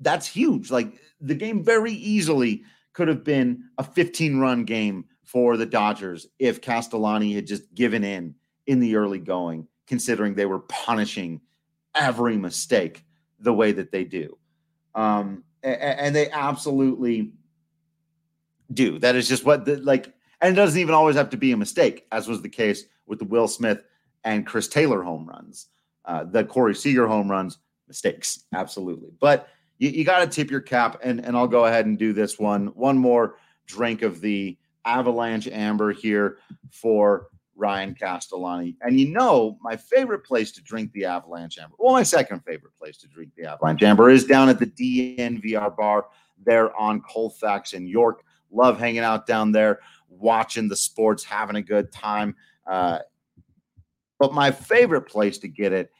that's 0.00 0.26
huge. 0.26 0.70
Like 0.70 0.92
the 1.20 1.34
game 1.34 1.64
very 1.64 1.92
easily 1.92 2.62
could 2.92 3.08
have 3.08 3.24
been 3.24 3.64
a 3.78 3.84
15 3.84 4.38
run 4.38 4.64
game 4.64 5.06
for 5.24 5.56
the 5.56 5.66
Dodgers 5.66 6.26
if 6.38 6.60
Castellani 6.60 7.32
had 7.32 7.46
just 7.46 7.74
given 7.74 8.04
in 8.04 8.34
in 8.66 8.80
the 8.80 8.96
early 8.96 9.18
going, 9.18 9.66
considering 9.86 10.34
they 10.34 10.46
were 10.46 10.60
punishing 10.60 11.40
every 11.94 12.36
mistake 12.36 13.02
the 13.44 13.52
way 13.52 13.72
that 13.72 13.92
they 13.92 14.04
do. 14.04 14.36
Um, 14.94 15.44
and, 15.62 15.76
and 15.80 16.16
they 16.16 16.30
absolutely 16.30 17.32
do. 18.72 18.98
That 18.98 19.16
is 19.16 19.28
just 19.28 19.44
what 19.44 19.64
the 19.64 19.76
like, 19.76 20.12
and 20.40 20.52
it 20.52 20.56
doesn't 20.56 20.80
even 20.80 20.94
always 20.94 21.16
have 21.16 21.30
to 21.30 21.36
be 21.36 21.52
a 21.52 21.56
mistake, 21.56 22.06
as 22.10 22.26
was 22.26 22.42
the 22.42 22.48
case 22.48 22.84
with 23.06 23.18
the 23.18 23.24
Will 23.24 23.48
Smith 23.48 23.82
and 24.24 24.46
Chris 24.46 24.68
Taylor 24.68 25.02
home 25.02 25.26
runs. 25.26 25.66
Uh, 26.04 26.24
the 26.24 26.44
Corey 26.44 26.74
Seager 26.74 27.06
home 27.06 27.30
runs, 27.30 27.58
mistakes, 27.88 28.44
absolutely. 28.54 29.10
But 29.20 29.48
you, 29.78 29.90
you 29.90 30.04
got 30.04 30.20
to 30.20 30.26
tip 30.26 30.50
your 30.50 30.60
cap, 30.60 31.00
and 31.02 31.24
and 31.24 31.36
I'll 31.36 31.48
go 31.48 31.66
ahead 31.66 31.86
and 31.86 31.98
do 31.98 32.12
this 32.12 32.38
one. 32.38 32.68
One 32.68 32.98
more 32.98 33.36
drink 33.66 34.02
of 34.02 34.20
the 34.20 34.58
Avalanche 34.84 35.48
Amber 35.48 35.92
here 35.92 36.38
for 36.70 37.28
Ryan 37.56 37.94
Castellani. 37.94 38.76
And 38.80 38.98
you 38.98 39.10
know, 39.10 39.58
my 39.60 39.76
favorite 39.76 40.24
place 40.24 40.52
to 40.52 40.62
drink 40.62 40.92
the 40.92 41.04
Avalanche 41.04 41.58
Amber, 41.58 41.76
well, 41.78 41.92
my 41.92 42.02
second 42.02 42.40
favorite 42.40 42.76
place 42.76 42.96
to 42.98 43.08
drink 43.08 43.32
the 43.36 43.44
Avalanche 43.44 43.82
Amber 43.82 44.10
is 44.10 44.24
down 44.24 44.48
at 44.48 44.58
the 44.58 44.66
DNVR 44.66 45.76
bar 45.76 46.06
there 46.44 46.74
on 46.76 47.00
Colfax 47.00 47.72
in 47.72 47.86
York. 47.86 48.24
Love 48.50 48.78
hanging 48.78 49.00
out 49.00 49.26
down 49.26 49.52
there, 49.52 49.80
watching 50.08 50.68
the 50.68 50.76
sports, 50.76 51.24
having 51.24 51.56
a 51.56 51.62
good 51.62 51.90
time. 51.92 52.36
Uh, 52.66 52.98
but 54.18 54.32
my 54.32 54.50
favorite 54.50 55.02
place 55.02 55.38
to 55.38 55.48
get 55.48 55.72
it 55.72 55.90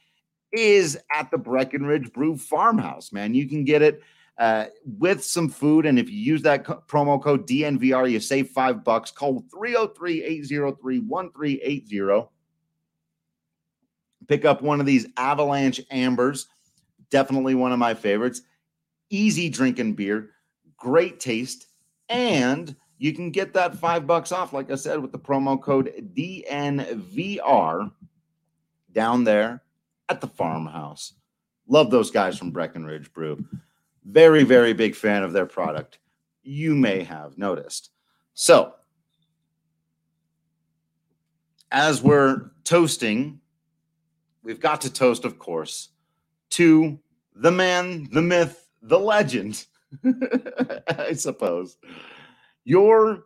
is 0.51 0.97
at 1.13 1.29
the 1.31 1.37
Breckenridge 1.37 2.11
Brew 2.13 2.37
Farmhouse, 2.37 3.11
man. 3.11 3.33
You 3.33 3.47
can 3.47 3.65
get 3.65 3.81
it 3.81 4.01
uh, 4.37 4.65
with 4.85 5.23
some 5.23 5.49
food. 5.49 5.85
And 5.85 5.97
if 5.97 6.09
you 6.09 6.17
use 6.17 6.41
that 6.43 6.65
co- 6.65 6.83
promo 6.87 7.21
code 7.21 7.47
DNVR, 7.47 8.11
you 8.11 8.19
save 8.19 8.49
five 8.49 8.83
bucks. 8.83 9.11
Call 9.11 9.43
303 9.51 10.23
803 10.23 10.99
1380. 10.99 12.29
Pick 14.27 14.45
up 14.45 14.61
one 14.61 14.79
of 14.79 14.85
these 14.85 15.07
Avalanche 15.17 15.81
Ambers. 15.91 16.47
Definitely 17.09 17.55
one 17.55 17.71
of 17.71 17.79
my 17.79 17.93
favorites. 17.93 18.41
Easy 19.09 19.49
drinking 19.49 19.93
beer, 19.93 20.31
great 20.77 21.19
taste, 21.19 21.67
and 22.09 22.75
you 22.97 23.13
can 23.13 23.29
get 23.29 23.53
that 23.53 23.75
five 23.75 24.07
bucks 24.07 24.31
off, 24.31 24.51
like 24.51 24.71
I 24.71 24.75
said, 24.75 24.99
with 24.99 25.11
the 25.11 25.19
promo 25.19 25.61
code 25.61 26.11
DNVR 26.15 27.91
down 28.91 29.23
there 29.23 29.61
at 30.09 30.21
the 30.21 30.27
farmhouse. 30.27 31.13
Love 31.67 31.91
those 31.91 32.09
guys 32.09 32.37
from 32.37 32.51
Breckenridge 32.51 33.11
Brew. 33.13 33.45
Very, 34.05 34.43
very 34.43 34.73
big 34.73 34.95
fan 34.95 35.23
of 35.23 35.33
their 35.33 35.45
product. 35.45 35.99
You 36.43 36.75
may 36.75 37.03
have 37.03 37.37
noticed. 37.37 37.89
So, 38.33 38.73
as 41.71 42.01
we're 42.01 42.51
toasting, 42.63 43.39
we've 44.43 44.59
got 44.59 44.81
to 44.81 44.93
toast, 44.93 45.25
of 45.25 45.39
course, 45.39 45.89
to 46.51 46.99
the 47.35 47.51
man, 47.51 48.07
the 48.11 48.21
myth, 48.21 48.67
the 48.81 48.99
legend, 48.99 49.65
I 50.87 51.13
suppose. 51.13 51.77
Your 52.63 53.23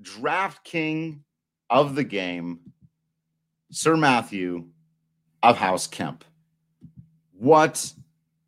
draft 0.00 0.64
king 0.64 1.24
of 1.70 1.94
the 1.94 2.04
game, 2.04 2.60
Sir 3.70 3.96
Matthew 3.96 4.66
of 5.42 5.56
House 5.56 5.86
Kemp. 5.86 6.24
What 7.32 7.92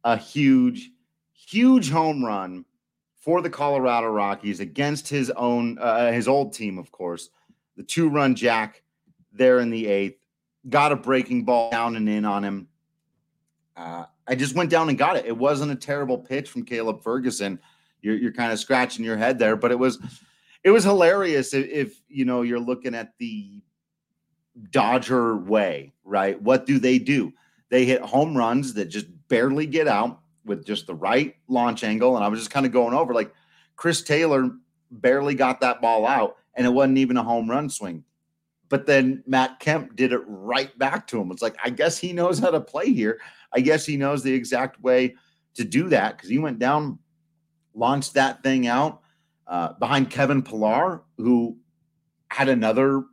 a 0.05 0.17
huge, 0.17 0.91
huge 1.55 1.89
home 1.89 2.25
run 2.25 2.65
for 3.15 3.41
the 3.41 3.49
Colorado 3.49 4.09
Rockies 4.09 4.61
against 4.61 5.09
his 5.09 5.31
own, 5.31 5.79
uh, 5.79 6.11
his 6.11 6.27
old 6.27 6.53
team, 6.53 6.79
of 6.79 6.91
course. 6.91 7.31
The 7.77 7.85
two 7.85 8.09
run 8.09 8.35
jack 8.35 8.83
there 9.33 9.61
in 9.61 9.71
the 9.71 9.87
eighth, 9.87 10.19
got 10.69 10.93
a 10.93 10.97
breaking 10.97 11.45
ball 11.45 11.71
down 11.71 11.97
and 11.97 12.09
in 12.09 12.25
on 12.25 12.45
him. 12.45 12.69
Uh, 13.77 14.07
I 14.27 14.35
just 14.35 14.55
went 14.55 14.71
down 14.71 14.89
and 14.89 14.99
got 14.99 15.17
it. 15.17 15.27
It 15.27 15.37
wasn't 15.37 15.73
a 15.73 15.77
terrible 15.77 16.19
pitch 16.19 16.51
from 16.51 16.65
Caleb 16.65 17.03
Ferguson. 17.03 17.61
You're, 18.03 18.17
you're 18.17 18.33
kind 18.33 18.53
of 18.53 18.59
scratching 18.59 19.05
your 19.05 19.17
head 19.17 19.39
there, 19.39 19.57
but 19.57 19.71
it 19.71 19.79
was 19.79 19.99
it 20.63 20.71
was 20.71 20.85
hilarious 20.85 21.55
if, 21.55 21.67
if 21.69 22.03
you 22.09 22.25
know 22.25 22.43
you're 22.43 22.61
looking 22.61 22.95
at 22.95 23.13
the 23.19 23.63
Dodger 24.71 25.37
way, 25.37 25.93
right? 26.05 26.41
What 26.41 26.67
do 26.67 26.79
they 26.79 26.99
do? 26.99 27.33
They 27.71 27.85
hit 27.85 28.03
home 28.03 28.37
runs 28.37 28.75
that 28.75 28.87
just 28.87 29.07
barely 29.29 29.67
get 29.67 29.89
out 29.89 30.21
with 30.45 30.65
just 30.65 30.87
the 30.87 30.95
right 30.95 31.37
launch 31.49 31.85
angle. 31.85 32.17
And 32.17 32.25
I 32.25 32.29
was 32.29 32.41
just 32.41 32.51
kind 32.51 32.67
of 32.67 32.73
going 32.73 32.95
over 32.95 33.15
like 33.15 33.33
Chris 33.77 34.03
Taylor 34.03 34.51
barely 34.91 35.35
got 35.35 35.61
that 35.61 35.81
ball 35.81 36.07
out, 36.07 36.37
and 36.55 36.67
it 36.67 36.71
wasn't 36.71 36.99
even 36.99 37.17
a 37.17 37.23
home 37.23 37.51
run 37.51 37.69
swing. 37.69 38.05
But 38.69 38.87
then 38.87 39.23
Matt 39.27 39.61
Kemp 39.61 39.95
did 39.97 40.13
it 40.13 40.23
right 40.27 40.77
back 40.79 41.07
to 41.09 41.21
him. 41.21 41.31
It's 41.31 41.43
like, 41.43 41.57
I 41.63 41.71
guess 41.71 41.99
he 41.99 42.13
knows 42.13 42.39
how 42.39 42.51
to 42.51 42.61
play 42.61 42.93
here. 42.93 43.21
I 43.53 43.61
guess 43.61 43.85
he 43.87 43.97
knows 43.97 44.23
the 44.23 44.33
exact 44.33 44.81
way 44.81 45.15
to 45.55 45.65
do 45.65 45.89
that 45.91 46.17
because 46.17 46.31
he 46.31 46.39
went 46.39 46.59
down, 46.59 46.99
launched 47.75 48.15
that 48.15 48.43
thing 48.43 48.67
out 48.67 49.03
uh, 49.47 49.75
behind 49.75 50.11
Kevin 50.11 50.43
Pillar, 50.43 51.03
who 51.19 51.57
had 52.29 52.49
another 52.49 53.05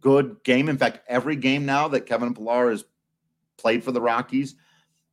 good 0.00 0.36
game. 0.42 0.68
In 0.68 0.78
fact, 0.78 1.00
every 1.06 1.36
game 1.36 1.66
now 1.66 1.88
that 1.88 2.06
Kevin 2.06 2.34
Pillar 2.34 2.70
has 2.70 2.84
played 3.56 3.84
for 3.84 3.92
the 3.92 4.00
Rockies, 4.00 4.56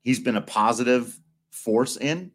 he's 0.01 0.19
been 0.19 0.37
a 0.37 0.41
positive 0.41 1.19
force 1.55 1.97
in. 1.97 2.31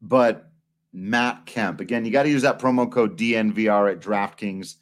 But 0.00 0.50
Matt 0.92 1.46
Kemp, 1.46 1.80
again, 1.80 2.04
you 2.04 2.12
got 2.12 2.24
to 2.24 2.28
use 2.28 2.42
that 2.42 2.58
promo 2.58 2.90
code 2.90 3.18
DNVR 3.18 3.92
at 3.92 4.00
DraftKings 4.00 4.76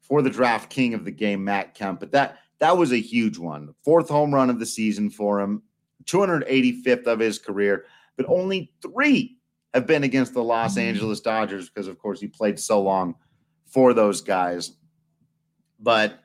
for 0.00 0.22
the 0.22 0.30
draft 0.30 0.70
king 0.70 0.94
of 0.94 1.04
the 1.04 1.10
game, 1.10 1.44
Matt 1.44 1.74
Kemp. 1.74 2.00
But 2.00 2.12
that 2.12 2.38
that 2.58 2.76
was 2.76 2.92
a 2.92 3.00
huge 3.00 3.38
one. 3.38 3.74
Fourth 3.84 4.08
home 4.08 4.32
run 4.32 4.50
of 4.50 4.58
the 4.58 4.66
season 4.66 5.10
for 5.10 5.40
him, 5.40 5.62
285th 6.04 7.06
of 7.06 7.18
his 7.18 7.38
career, 7.38 7.86
but 8.16 8.26
only 8.28 8.72
three 8.80 9.36
have 9.74 9.86
been 9.86 10.04
against 10.04 10.34
the 10.34 10.44
Los 10.44 10.72
mm-hmm. 10.72 10.88
Angeles 10.88 11.20
Dodgers 11.20 11.68
because, 11.68 11.88
of 11.88 11.98
course, 11.98 12.20
he 12.20 12.28
played 12.28 12.60
so 12.60 12.80
long 12.80 13.14
for 13.66 13.94
those 13.94 14.20
guys. 14.20 14.72
But 15.80 16.20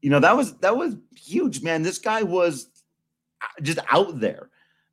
you 0.00 0.10
know 0.10 0.20
that 0.20 0.36
was 0.36 0.56
that 0.58 0.76
was 0.76 0.96
huge, 1.16 1.62
man. 1.62 1.82
This 1.82 1.98
guy 1.98 2.22
was 2.22 2.68
uh, 3.40 3.62
just 3.62 3.78
out 3.90 4.20
there. 4.20 4.50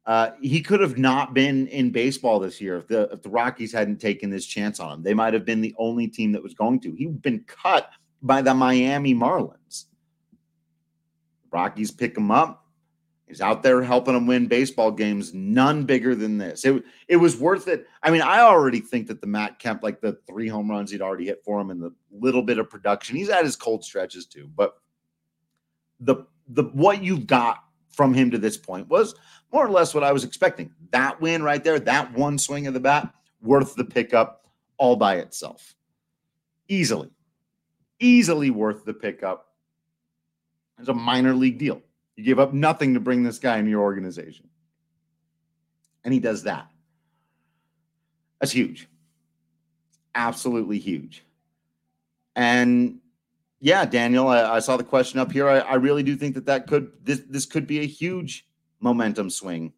Uh, 0.09 0.31
he 0.41 0.59
could 0.59 0.79
have 0.79 0.97
not 0.97 1.35
been 1.35 1.67
in 1.67 1.91
baseball 1.91 2.39
this 2.39 2.59
year 2.59 2.77
if 2.77 2.87
the 2.87 3.01
if 3.11 3.21
the 3.21 3.29
Rockies 3.29 3.71
hadn't 3.71 4.01
taken 4.01 4.31
this 4.31 4.47
chance 4.47 4.79
on 4.79 4.91
him. 4.91 5.03
They 5.03 5.13
might 5.13 5.35
have 5.35 5.45
been 5.45 5.61
the 5.61 5.75
only 5.77 6.07
team 6.07 6.31
that 6.31 6.41
was 6.41 6.55
going 6.55 6.79
to. 6.79 6.91
He'd 6.93 7.21
been 7.21 7.43
cut 7.45 7.91
by 8.23 8.41
the 8.41 8.55
Miami 8.55 9.13
Marlins. 9.13 9.85
Rockies 11.51 11.91
pick 11.91 12.17
him 12.17 12.31
up. 12.31 12.65
He's 13.27 13.39
out 13.39 13.61
there 13.61 13.83
helping 13.83 14.15
them 14.15 14.25
win 14.25 14.47
baseball 14.47 14.89
games. 14.89 15.31
None 15.35 15.83
bigger 15.83 16.15
than 16.15 16.39
this. 16.39 16.65
It, 16.65 16.83
it 17.07 17.17
was 17.17 17.37
worth 17.37 17.67
it. 17.67 17.85
I 18.01 18.09
mean, 18.09 18.23
I 18.23 18.39
already 18.39 18.79
think 18.79 19.05
that 19.09 19.21
the 19.21 19.27
Matt 19.27 19.59
Kemp, 19.59 19.83
like 19.83 20.01
the 20.01 20.17
three 20.27 20.47
home 20.47 20.71
runs 20.71 20.89
he'd 20.89 21.03
already 21.03 21.27
hit 21.27 21.43
for 21.45 21.61
him 21.61 21.69
and 21.69 21.79
the 21.79 21.93
little 22.11 22.41
bit 22.41 22.57
of 22.57 22.67
production, 22.67 23.15
he's 23.15 23.29
at 23.29 23.45
his 23.45 23.55
cold 23.55 23.83
stretches 23.83 24.25
too. 24.25 24.49
But 24.55 24.73
the 25.99 26.25
the 26.47 26.63
what 26.63 27.03
you've 27.03 27.27
got 27.27 27.59
from 27.89 28.13
him 28.13 28.31
to 28.31 28.37
this 28.37 28.57
point 28.57 28.87
was 28.87 29.15
more 29.51 29.65
or 29.65 29.69
less 29.69 29.93
what 29.93 30.03
I 30.03 30.11
was 30.11 30.23
expecting. 30.23 30.71
That 30.91 31.19
win 31.19 31.43
right 31.43 31.63
there, 31.63 31.79
that 31.79 32.13
one 32.13 32.37
swing 32.37 32.67
of 32.67 32.73
the 32.73 32.79
bat, 32.79 33.13
worth 33.41 33.75
the 33.75 33.85
pickup 33.85 34.47
all 34.77 34.95
by 34.95 35.15
itself. 35.17 35.75
Easily. 36.67 37.09
Easily 37.99 38.49
worth 38.49 38.85
the 38.85 38.93
pickup. 38.93 39.53
It's 40.79 40.87
a 40.87 40.93
minor 40.93 41.33
league 41.33 41.57
deal. 41.57 41.81
You 42.15 42.23
give 42.23 42.39
up 42.39 42.53
nothing 42.53 42.93
to 42.93 42.99
bring 42.99 43.23
this 43.23 43.39
guy 43.39 43.57
in 43.57 43.67
your 43.67 43.81
organization. 43.81 44.47
And 46.03 46.13
he 46.13 46.19
does 46.19 46.43
that. 46.43 46.69
That's 48.39 48.51
huge. 48.51 48.87
Absolutely 50.15 50.79
huge. 50.79 51.23
And 52.35 52.99
yeah, 53.59 53.85
Daniel, 53.85 54.27
I, 54.27 54.55
I 54.55 54.59
saw 54.59 54.77
the 54.77 54.83
question 54.83 55.19
up 55.19 55.31
here. 55.31 55.47
I, 55.47 55.59
I, 55.59 55.75
really 55.75 56.03
do 56.03 56.15
think 56.15 56.35
that 56.35 56.45
that 56.45 56.67
could 56.67 56.91
this 57.03 57.21
this 57.29 57.45
could 57.45 57.67
be 57.67 57.79
a 57.79 57.85
huge 57.85 58.47
momentum 58.79 59.29
swing 59.29 59.73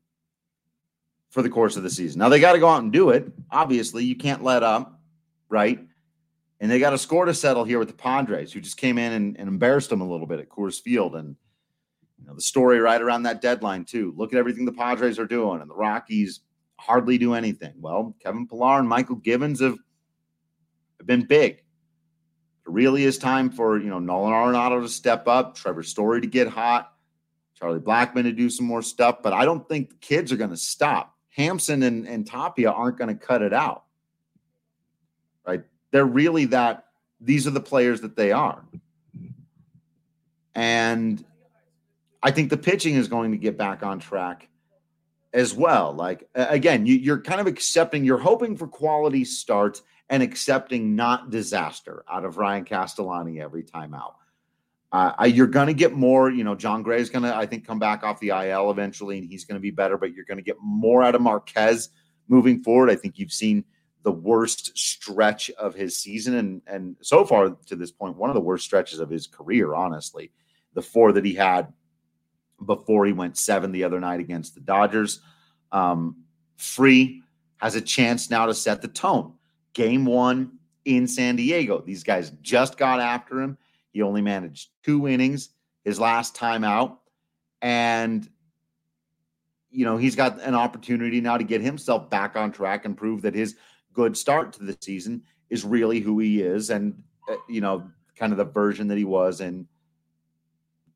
for 1.30 1.42
the 1.42 1.50
course 1.50 1.78
of 1.78 1.84
the 1.84 1.90
season. 1.90 2.20
Now 2.20 2.30
they 2.30 2.40
got 2.40 2.54
to 2.54 2.60
go 2.60 2.68
out 2.68 2.84
and 2.84 2.92
do 2.92 3.10
it. 3.10 3.32
Obviously, 3.50 4.04
you 4.04 4.16
can't 4.16 4.44
let 4.44 4.64
up, 4.64 5.00
right? 5.50 5.80
And 6.60 6.70
they 6.70 6.78
got 6.78 6.94
a 6.94 6.98
score 6.98 7.26
to 7.26 7.34
settle 7.34 7.64
here 7.64 7.80
with 7.80 7.88
the 7.88 7.96
Padres, 7.96 8.54
who 8.54 8.62
just 8.62 8.78
came 8.78 9.00
in 9.00 9.14
and, 9.14 9.40
and 9.40 9.48
embarrassed 9.48 9.90
them 9.90 10.02
a 10.02 10.08
little 10.08 10.28
bit 10.28 10.40
at 10.40 10.50
Coors 10.50 10.80
Field. 10.80 11.16
And 11.16 11.36
you 12.20 12.28
know, 12.28 12.36
the 12.36 12.42
story 12.42 12.80
right 12.80 13.02
around 13.02 13.24
that 13.24 13.42
deadline, 13.42 13.86
too. 13.86 14.14
Look 14.16 14.32
at 14.32 14.38
everything 14.38 14.66
the 14.66 14.72
Padres 14.72 15.18
are 15.18 15.26
doing, 15.26 15.62
and 15.62 15.70
the 15.70 15.76
Rockies 15.76 16.42
hardly 16.76 17.18
do 17.18 17.34
anything. 17.34 17.74
Well, 17.80 18.16
Kevin 18.22 18.48
Pillar 18.48 18.80
and 18.80 18.88
Mychal 18.88 19.24
Givens 19.24 19.60
have, 19.60 19.78
have 21.00 21.08
been 21.08 21.26
big. 21.26 21.61
Really 22.72 23.04
is 23.04 23.18
time 23.18 23.50
for, 23.50 23.78
you 23.78 23.90
know, 23.90 24.00
Nolan 24.00 24.32
Arenado 24.32 24.82
to 24.82 24.88
step 24.88 25.28
up, 25.28 25.56
Trevor 25.56 25.84
Story 25.84 26.22
to 26.22 26.28
get 26.28 26.48
hot, 26.48 26.94
Charlie 27.56 27.80
Blackmon 27.80 28.24
to 28.24 28.32
do 28.32 28.50
some 28.50 28.66
more 28.66 28.82
stuff. 28.82 29.22
But 29.22 29.34
I 29.34 29.44
don't 29.44 29.68
think 29.68 29.90
the 29.90 29.96
kids 29.96 30.32
are 30.32 30.38
going 30.38 30.52
to 30.52 30.58
stop. 30.58 31.18
Hampson 31.36 31.84
and, 31.84 32.08
and 32.08 32.26
Tapia 32.26 32.72
aren't 32.72 32.98
going 32.98 33.10
to 33.10 33.26
cut 33.26 33.42
it 33.42 33.52
out. 33.52 33.84
Right? 35.46 35.64
They're 35.92 36.06
really 36.06 36.46
that, 36.46 36.86
these 37.20 37.46
are 37.46 37.52
the 37.52 37.60
players 37.60 38.02
that 38.02 38.16
they 38.16 38.32
are. 38.32 38.64
And 40.56 41.24
I 42.24 42.32
think 42.32 42.50
the 42.50 42.58
pitching 42.58 42.96
is 42.96 43.10
going 43.10 43.32
to 43.32 43.38
get 43.38 43.58
back 43.58 43.84
on 43.84 44.00
track 44.00 44.48
as 45.34 45.54
well. 45.54 45.92
Like 45.92 46.30
again, 46.36 46.86
you, 46.86 47.14
are 47.14 47.22
kind 47.22 47.42
of 47.42 47.48
accepting, 47.48 48.06
you're 48.06 48.18
hoping 48.18 48.56
for 48.56 48.68
quality 48.68 49.26
starts 49.26 49.82
and 50.12 50.22
accepting 50.22 50.94
not 50.94 51.30
disaster 51.30 52.04
out 52.12 52.26
of 52.26 52.38
Ryan 52.38 52.66
Castellani 52.66 53.42
every 53.42 53.64
time 53.64 53.94
out. 53.94 54.18
Uh, 54.92 55.24
you're 55.24 55.48
going 55.48 55.68
to 55.68 55.74
get 55.74 55.94
more. 55.94 56.30
You 56.30 56.44
know, 56.44 56.54
Jon 56.54 56.84
Gray 56.84 57.00
is 57.00 57.10
going 57.10 57.24
to, 57.24 57.34
I 57.34 57.46
think, 57.46 57.66
come 57.66 57.80
back 57.80 58.04
off 58.04 58.20
the 58.20 58.30
IL 58.30 58.70
eventually, 58.70 59.18
and 59.18 59.26
he's 59.26 59.46
going 59.46 59.56
to 59.56 59.62
be 59.62 59.72
better. 59.72 59.98
But 59.98 60.14
you're 60.14 60.26
going 60.26 60.38
to 60.38 60.44
get 60.44 60.58
more 60.62 61.02
out 61.02 61.16
of 61.16 61.22
Marquez 61.22 61.90
moving 62.28 62.62
forward. 62.62 62.90
I 62.90 62.96
think 62.96 63.18
you've 63.18 63.32
seen 63.32 63.64
the 64.04 64.12
worst 64.12 64.78
stretch 64.78 65.50
of 65.52 65.74
his 65.74 65.98
season, 65.98 66.36
and 66.36 66.62
and 66.68 66.98
so 67.02 67.24
far 67.24 67.56
to 67.68 67.76
this 67.78 67.92
point, 67.92 68.18
one 68.18 68.30
of 68.30 68.34
the 68.34 68.42
worst 68.42 68.66
stretches 68.66 69.00
of 69.00 69.10
his 69.10 69.28
career. 69.28 69.74
Honestly, 69.74 70.34
the 70.74 70.82
four 70.82 71.14
that 71.14 71.24
he 71.24 71.36
had 71.36 71.72
before 72.66 73.06
he 73.06 73.14
went 73.14 73.38
seven 73.38 73.72
the 73.72 73.86
other 73.86 74.02
night 74.02 74.20
against 74.20 74.56
the 74.56 74.62
Dodgers. 74.62 75.22
Um, 75.72 76.26
Free 76.58 77.24
has 77.62 77.76
a 77.76 77.82
chance 77.82 78.30
now 78.30 78.46
to 78.48 78.54
set 78.54 78.82
the 78.82 78.90
tone. 78.90 79.36
Game 79.74 80.06
one 80.06 80.60
in 80.86 81.08
San 81.08 81.36
Diego. 81.36 81.82
These 81.82 82.04
guys 82.04 82.32
just 82.42 82.78
got 82.78 83.00
after 83.00 83.42
him. 83.42 83.58
He 83.92 84.02
only 84.02 84.22
managed 84.22 84.70
two 84.84 85.08
innings 85.08 85.50
his 85.84 86.00
last 86.00 86.36
time 86.36 86.64
out. 86.64 87.00
And 87.62 88.28
you 89.72 89.86
know, 89.86 89.98
he's 89.98 90.16
got 90.16 90.42
an 90.42 90.54
opportunity 90.54 91.22
now 91.22 91.38
to 91.38 91.44
get 91.44 91.62
himself 91.62 92.10
back 92.10 92.36
on 92.36 92.52
track 92.52 92.86
and 92.86 92.98
prove 92.98 93.22
that 93.22 93.34
his 93.34 93.56
good 93.94 94.18
start 94.18 94.54
to 94.54 94.64
the 94.64 94.78
season 94.82 95.24
is 95.50 95.64
really 95.64 96.00
who 96.00 96.20
he 96.20 96.42
is 96.42 96.70
and, 96.70 97.02
uh, 97.30 97.36
you 97.48 97.62
know, 97.62 97.90
kind 98.18 98.34
of 98.34 98.38
the 98.38 98.46
version 98.46 98.88
that 98.90 98.98
he 98.98 99.06
was 99.06 99.40
in 99.40 99.68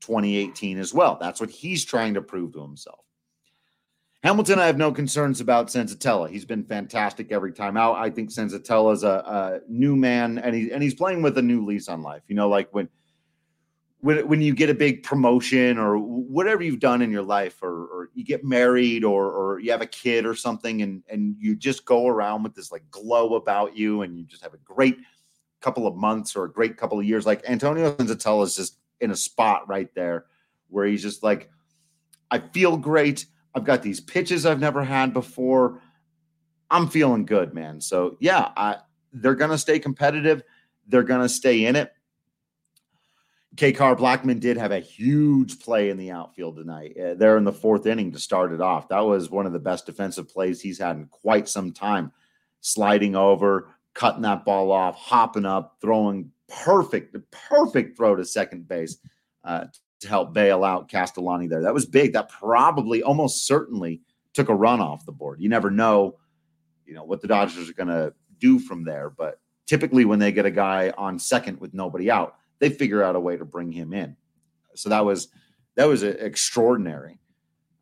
2018 0.00 0.78
as 0.78 0.92
well. 0.92 1.16
That's 1.18 1.40
what 1.40 1.50
he's 1.50 1.84
trying 1.84 2.14
to 2.14 2.22
prove 2.22 2.52
to 2.52 2.60
himself. 2.60 3.05
Hamilton, 4.26 4.58
I 4.58 4.66
have 4.66 4.76
no 4.76 4.90
concerns 4.90 5.40
about 5.40 5.68
Senzatela. 5.68 6.28
He's 6.28 6.44
been 6.44 6.64
fantastic 6.64 7.30
every 7.30 7.52
time 7.52 7.76
out. 7.76 7.94
I 7.94 8.10
think 8.10 8.30
Senzatela 8.30 8.92
is 8.92 9.04
a, 9.04 9.08
a 9.08 9.60
new 9.68 9.94
man, 9.94 10.38
and 10.38 10.52
he 10.52 10.72
and 10.72 10.82
he's 10.82 10.94
playing 10.94 11.22
with 11.22 11.38
a 11.38 11.42
new 11.42 11.64
lease 11.64 11.88
on 11.88 12.02
life. 12.02 12.22
You 12.26 12.34
know, 12.34 12.48
like 12.48 12.68
when 12.74 12.88
when 14.00 14.26
when 14.26 14.42
you 14.42 14.52
get 14.52 14.68
a 14.68 14.74
big 14.74 15.04
promotion 15.04 15.78
or 15.78 15.96
whatever 15.96 16.64
you've 16.64 16.80
done 16.80 17.02
in 17.02 17.12
your 17.12 17.22
life, 17.22 17.62
or, 17.62 17.70
or 17.70 18.10
you 18.14 18.24
get 18.24 18.42
married, 18.42 19.04
or 19.04 19.30
or 19.30 19.60
you 19.60 19.70
have 19.70 19.80
a 19.80 19.86
kid 19.86 20.26
or 20.26 20.34
something, 20.34 20.82
and 20.82 21.04
and 21.08 21.36
you 21.38 21.54
just 21.54 21.84
go 21.84 22.08
around 22.08 22.42
with 22.42 22.56
this 22.56 22.72
like 22.72 22.82
glow 22.90 23.36
about 23.36 23.76
you, 23.76 24.02
and 24.02 24.18
you 24.18 24.24
just 24.24 24.42
have 24.42 24.54
a 24.54 24.58
great 24.64 24.98
couple 25.60 25.86
of 25.86 25.94
months 25.94 26.34
or 26.34 26.46
a 26.46 26.52
great 26.52 26.76
couple 26.76 26.98
of 26.98 27.04
years. 27.04 27.26
Like 27.26 27.48
Antonio 27.48 27.94
Senzatela 27.94 28.42
is 28.42 28.56
just 28.56 28.80
in 29.00 29.12
a 29.12 29.16
spot 29.16 29.68
right 29.68 29.94
there 29.94 30.26
where 30.68 30.84
he's 30.84 31.02
just 31.02 31.22
like, 31.22 31.48
I 32.28 32.40
feel 32.40 32.76
great. 32.76 33.26
I've 33.56 33.64
got 33.64 33.82
these 33.82 34.00
pitches 34.00 34.44
I've 34.44 34.60
never 34.60 34.84
had 34.84 35.14
before. 35.14 35.80
I'm 36.70 36.88
feeling 36.88 37.24
good, 37.24 37.54
man. 37.54 37.80
So 37.80 38.18
yeah, 38.20 38.50
I, 38.54 38.76
they're 39.14 39.34
gonna 39.34 39.56
stay 39.56 39.78
competitive. 39.78 40.42
They're 40.86 41.02
gonna 41.02 41.28
stay 41.28 41.64
in 41.64 41.74
it. 41.74 41.90
K. 43.56 43.72
Car 43.72 43.96
Blackmon 43.96 44.38
did 44.38 44.58
have 44.58 44.72
a 44.72 44.80
huge 44.80 45.60
play 45.60 45.88
in 45.88 45.96
the 45.96 46.10
outfield 46.10 46.56
tonight. 46.56 46.94
Uh, 46.98 47.14
there 47.14 47.38
in 47.38 47.44
the 47.44 47.52
fourth 47.52 47.86
inning 47.86 48.12
to 48.12 48.18
start 48.18 48.52
it 48.52 48.60
off. 48.60 48.88
That 48.88 49.00
was 49.00 49.30
one 49.30 49.46
of 49.46 49.54
the 49.54 49.58
best 49.58 49.86
defensive 49.86 50.28
plays 50.28 50.60
he's 50.60 50.78
had 50.78 50.96
in 50.96 51.06
quite 51.06 51.48
some 51.48 51.72
time. 51.72 52.12
Sliding 52.60 53.16
over, 53.16 53.74
cutting 53.94 54.22
that 54.22 54.44
ball 54.44 54.70
off, 54.70 54.96
hopping 54.96 55.46
up, 55.46 55.78
throwing 55.80 56.30
perfect, 56.48 57.14
the 57.14 57.22
perfect 57.30 57.96
throw 57.96 58.14
to 58.14 58.24
second 58.26 58.68
base. 58.68 58.98
Uh, 59.42 59.66
to 60.00 60.08
help 60.08 60.32
bail 60.32 60.64
out 60.64 60.88
Castellani 60.88 61.46
there. 61.46 61.62
That 61.62 61.74
was 61.74 61.86
big. 61.86 62.12
That 62.12 62.28
probably 62.28 63.02
almost 63.02 63.46
certainly 63.46 64.00
took 64.34 64.48
a 64.48 64.54
run 64.54 64.80
off 64.80 65.06
the 65.06 65.12
board. 65.12 65.40
You 65.40 65.48
never 65.48 65.70
know, 65.70 66.18
you 66.84 66.94
know, 66.94 67.04
what 67.04 67.22
the 67.22 67.28
Dodgers 67.28 67.70
are 67.70 67.74
going 67.74 67.88
to 67.88 68.12
do 68.38 68.58
from 68.58 68.84
there, 68.84 69.10
but 69.10 69.40
typically 69.66 70.04
when 70.04 70.18
they 70.18 70.32
get 70.32 70.46
a 70.46 70.50
guy 70.50 70.92
on 70.96 71.18
second 71.18 71.60
with 71.60 71.74
nobody 71.74 72.10
out, 72.10 72.36
they 72.58 72.68
figure 72.68 73.02
out 73.02 73.16
a 73.16 73.20
way 73.20 73.36
to 73.36 73.44
bring 73.44 73.72
him 73.72 73.92
in. 73.92 74.16
So 74.74 74.88
that 74.90 75.04
was 75.04 75.28
that 75.76 75.86
was 75.86 76.02
an 76.02 76.16
extraordinary 76.20 77.18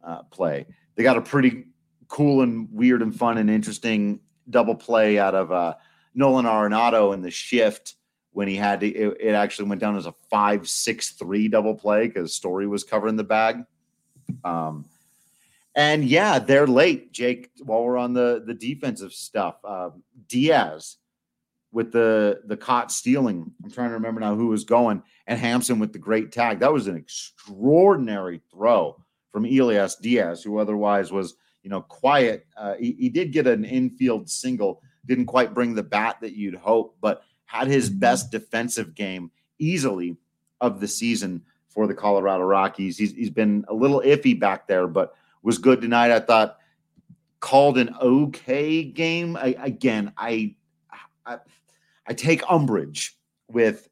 uh, 0.02 0.22
play. 0.24 0.66
They 0.94 1.02
got 1.02 1.16
a 1.16 1.22
pretty 1.22 1.66
cool 2.08 2.42
and 2.42 2.68
weird 2.72 3.02
and 3.02 3.14
fun 3.14 3.38
and 3.38 3.50
interesting 3.50 4.20
double 4.50 4.74
play 4.74 5.18
out 5.18 5.34
of 5.34 5.50
uh, 5.50 5.74
Nolan 6.14 6.44
Arenado 6.44 7.14
in 7.14 7.22
the 7.22 7.30
shift 7.30 7.94
when 8.34 8.48
he 8.48 8.56
had 8.56 8.80
to, 8.80 8.88
it, 8.88 9.16
it 9.20 9.32
actually 9.32 9.68
went 9.68 9.80
down 9.80 9.96
as 9.96 10.06
a 10.06 10.14
five 10.28 10.68
six 10.68 11.10
three 11.10 11.48
double 11.48 11.74
play 11.74 12.08
because 12.08 12.34
Story 12.34 12.66
was 12.66 12.84
covering 12.84 13.16
the 13.16 13.24
bag. 13.24 13.64
Um, 14.44 14.84
and 15.76 16.04
yeah, 16.04 16.38
they're 16.38 16.66
late, 16.66 17.12
Jake. 17.12 17.50
While 17.62 17.84
we're 17.84 17.96
on 17.96 18.12
the 18.12 18.42
the 18.44 18.54
defensive 18.54 19.12
stuff, 19.12 19.56
uh, 19.64 19.90
Diaz 20.28 20.96
with 21.72 21.92
the 21.92 22.40
the 22.46 22.56
caught 22.56 22.90
stealing. 22.90 23.52
I'm 23.62 23.70
trying 23.70 23.90
to 23.90 23.94
remember 23.94 24.20
now 24.20 24.34
who 24.34 24.48
was 24.48 24.64
going, 24.64 25.02
and 25.26 25.38
Hampson 25.38 25.78
with 25.78 25.92
the 25.92 25.98
great 25.98 26.32
tag. 26.32 26.60
That 26.60 26.72
was 26.72 26.86
an 26.86 26.96
extraordinary 26.96 28.40
throw 28.50 29.00
from 29.32 29.44
Elias 29.44 29.96
Diaz, 29.96 30.42
who 30.42 30.58
otherwise 30.58 31.12
was 31.12 31.34
you 31.62 31.70
know 31.70 31.82
quiet. 31.82 32.46
Uh, 32.56 32.74
he, 32.74 32.92
he 32.98 33.08
did 33.08 33.32
get 33.32 33.46
an 33.46 33.64
infield 33.64 34.28
single, 34.28 34.82
didn't 35.06 35.26
quite 35.26 35.54
bring 35.54 35.74
the 35.74 35.82
bat 35.82 36.18
that 36.20 36.34
you'd 36.34 36.54
hope, 36.54 36.96
but 37.00 37.22
had 37.54 37.68
his 37.68 37.88
best 37.88 38.32
defensive 38.32 38.94
game 38.94 39.30
easily 39.58 40.16
of 40.60 40.80
the 40.80 40.88
season 40.88 41.42
for 41.68 41.86
the 41.86 41.94
Colorado 41.94 42.42
Rockies. 42.42 42.98
He's, 42.98 43.12
he's 43.12 43.30
been 43.30 43.64
a 43.68 43.74
little 43.74 44.00
iffy 44.00 44.38
back 44.38 44.66
there, 44.66 44.88
but 44.88 45.14
was 45.42 45.58
good 45.58 45.80
tonight. 45.80 46.10
I 46.10 46.18
thought 46.20 46.58
called 47.38 47.78
an 47.78 47.94
okay 48.00 48.82
game. 48.82 49.36
I, 49.36 49.54
again, 49.60 50.12
I, 50.16 50.56
I 51.24 51.38
I 52.06 52.12
take 52.12 52.42
umbrage 52.50 53.16
with 53.48 53.88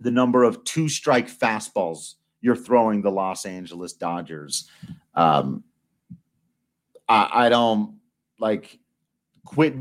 the 0.00 0.10
number 0.10 0.44
of 0.44 0.64
two 0.64 0.88
strike 0.88 1.28
fastballs 1.30 2.14
you're 2.40 2.56
throwing 2.56 3.02
the 3.02 3.10
Los 3.10 3.46
Angeles 3.46 3.92
Dodgers. 3.92 4.68
Um, 5.14 5.62
I, 7.08 7.46
I 7.46 7.48
don't 7.48 7.98
like 8.38 8.78
quit 9.44 9.74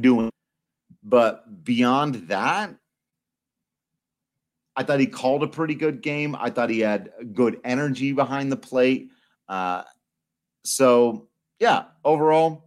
doing 0.00 0.30
but 1.04 1.64
beyond 1.64 2.28
that, 2.28 2.74
I 4.74 4.82
thought 4.82 4.98
he 4.98 5.06
called 5.06 5.42
a 5.42 5.46
pretty 5.46 5.74
good 5.74 6.02
game. 6.02 6.34
I 6.34 6.50
thought 6.50 6.70
he 6.70 6.80
had 6.80 7.10
good 7.32 7.60
energy 7.62 8.12
behind 8.12 8.50
the 8.50 8.56
plate. 8.56 9.10
Uh, 9.48 9.82
so 10.64 11.28
yeah, 11.60 11.84
overall, 12.04 12.64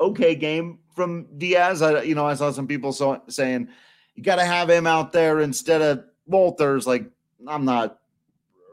okay 0.00 0.34
game 0.36 0.78
from 0.94 1.26
Diaz. 1.36 1.82
I 1.82 2.02
you 2.02 2.14
know 2.14 2.26
I 2.26 2.34
saw 2.34 2.50
some 2.52 2.66
people 2.66 2.92
so, 2.92 3.20
saying 3.28 3.68
you 4.14 4.22
got 4.22 4.36
to 4.36 4.44
have 4.44 4.70
him 4.70 4.86
out 4.86 5.12
there 5.12 5.40
instead 5.40 5.82
of 5.82 6.04
Wolters. 6.30 6.86
Like 6.86 7.10
I'm 7.46 7.64
not 7.64 7.98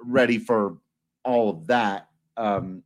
ready 0.06 0.38
for 0.38 0.78
all 1.26 1.50
of 1.50 1.68
that. 1.68 2.08
Um, 2.38 2.84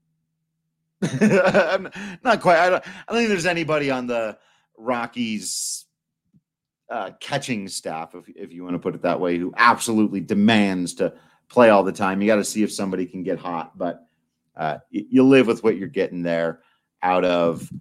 not 1.02 2.42
quite. 2.42 2.58
I 2.58 2.70
don't, 2.70 2.84
I 2.84 3.12
don't 3.12 3.18
think 3.18 3.30
there's 3.30 3.46
anybody 3.46 3.92
on 3.92 4.08
the 4.08 4.38
Rockies 4.78 5.86
uh, 6.90 7.12
catching 7.20 7.68
staff, 7.68 8.16
if, 8.16 8.30
if 8.30 8.54
you 8.54 8.64
want 8.64 8.76
to 8.76 8.80
put 8.80 8.96
it 8.96 9.02
that 9.02 9.20
way, 9.20 9.38
who 9.38 9.54
absolutely 9.58 10.22
demands 10.22 10.94
to 10.96 11.14
play 11.50 11.70
all 11.70 11.84
the 11.84 11.92
time. 11.92 12.22
You 12.22 12.28
got 12.28 12.38
to 12.38 12.44
see 12.44 12.64
if 12.64 12.72
somebody 12.72 13.06
can 13.06 13.24
get 13.24 13.40
hot, 13.40 13.78
but 13.78 14.08
uh, 14.56 14.78
you, 14.90 15.24
live 15.24 15.48
with 15.48 15.64
what 15.64 15.78
you're 15.78 15.88
getting 15.88 16.24
there 16.24 16.62
out 17.04 17.24
of 17.24 17.72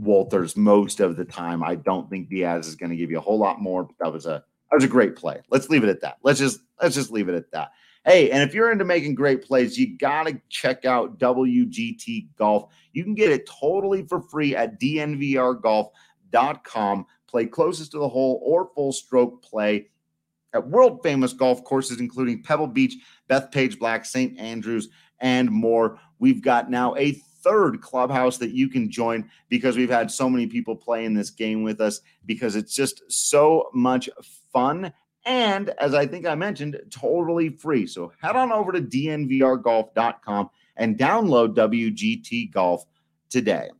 Wolters 0.00 0.56
most 0.56 1.00
of 1.00 1.16
the 1.16 1.24
time. 1.24 1.62
I 1.62 1.76
don't 1.76 2.10
think 2.10 2.28
Diaz 2.28 2.66
is 2.66 2.74
going 2.74 2.90
to 2.90 2.96
give 2.96 3.10
you 3.10 3.18
a 3.18 3.22
whole 3.22 3.38
lot 3.38 3.60
more. 3.60 3.84
But 3.84 3.94
that 4.00 4.12
was 4.12 4.26
a 4.26 4.44
that 4.70 4.76
was 4.76 4.84
a 4.84 4.88
great 4.88 5.14
play. 5.14 5.40
Let's 5.50 5.68
leave 5.68 5.84
it 5.84 5.88
at 5.88 6.00
that. 6.00 6.18
Let's 6.22 6.40
just 6.40 6.60
let's 6.82 6.96
just 6.96 7.12
leave 7.12 7.28
it 7.28 7.36
at 7.36 7.50
that. 7.52 7.70
Hey, 8.04 8.30
and 8.30 8.42
if 8.42 8.54
you're 8.54 8.70
into 8.70 8.84
making 8.84 9.14
great 9.14 9.42
plays, 9.42 9.78
you 9.78 9.96
got 9.98 10.26
to 10.26 10.40
check 10.48 10.84
out 10.84 11.18
WGT 11.18 12.28
Golf. 12.38 12.72
You 12.92 13.02
can 13.02 13.14
get 13.14 13.32
it 13.32 13.48
totally 13.48 14.02
for 14.02 14.20
free 14.20 14.54
at 14.54 14.80
DNVR 14.80 15.60
Golf 15.60 15.92
com. 16.64 17.06
Play 17.28 17.46
closest 17.46 17.92
to 17.92 17.98
the 17.98 18.08
hole 18.08 18.40
or 18.44 18.70
full 18.74 18.92
stroke 18.92 19.42
play 19.42 19.88
at 20.54 20.68
world 20.68 21.00
famous 21.02 21.32
golf 21.32 21.62
courses, 21.64 22.00
including 22.00 22.42
Pebble 22.42 22.66
Beach, 22.66 22.96
Bethpage 23.28 23.78
Black, 23.78 24.04
St. 24.04 24.38
Andrews, 24.38 24.88
and 25.20 25.50
more. 25.50 25.98
We've 26.18 26.42
got 26.42 26.70
now 26.70 26.94
a 26.96 27.12
third 27.12 27.80
clubhouse 27.80 28.38
that 28.38 28.50
you 28.50 28.68
can 28.68 28.90
join 28.90 29.30
because 29.48 29.76
we've 29.76 29.90
had 29.90 30.10
so 30.10 30.28
many 30.28 30.46
people 30.46 30.74
playing 30.74 31.14
this 31.14 31.30
game 31.30 31.62
with 31.62 31.80
us 31.80 32.00
because 32.24 32.56
it's 32.56 32.74
just 32.74 33.02
so 33.08 33.70
much 33.72 34.08
fun. 34.52 34.92
And 35.24 35.70
as 35.78 35.94
I 35.94 36.06
think 36.06 36.26
I 36.26 36.34
mentioned, 36.34 36.80
totally 36.90 37.50
free. 37.50 37.86
So 37.86 38.12
head 38.20 38.36
on 38.36 38.52
over 38.52 38.72
to 38.72 38.80
dnvrgolf.com 38.80 40.50
and 40.76 40.98
download 40.98 41.54
WGT 41.54 42.52
Golf 42.52 42.84
today. 43.28 43.70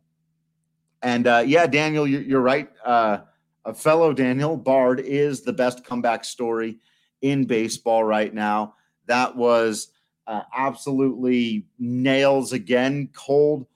And 1.03 1.27
uh, 1.27 1.45
yeah, 1.47 1.67
Daniel, 1.67 2.07
you're, 2.07 2.23
you're 2.23 2.41
right. 2.41 2.69
Uh, 2.85 3.19
a 3.65 3.75
fellow 3.75 4.13
Daniel 4.13 4.57
Bard 4.57 5.01
is 5.01 5.43
the 5.43 5.53
best 5.53 5.85
comeback 5.85 6.25
story 6.25 6.79
in 7.23 7.45
baseball 7.45 8.05
right 8.05 8.33
now. 8.33 8.75
That 9.07 9.37
was 9.37 9.89
uh, 10.27 10.43
absolutely 10.55 11.67
nails 11.79 12.53
again. 12.53 13.09
Cold, 13.13 13.67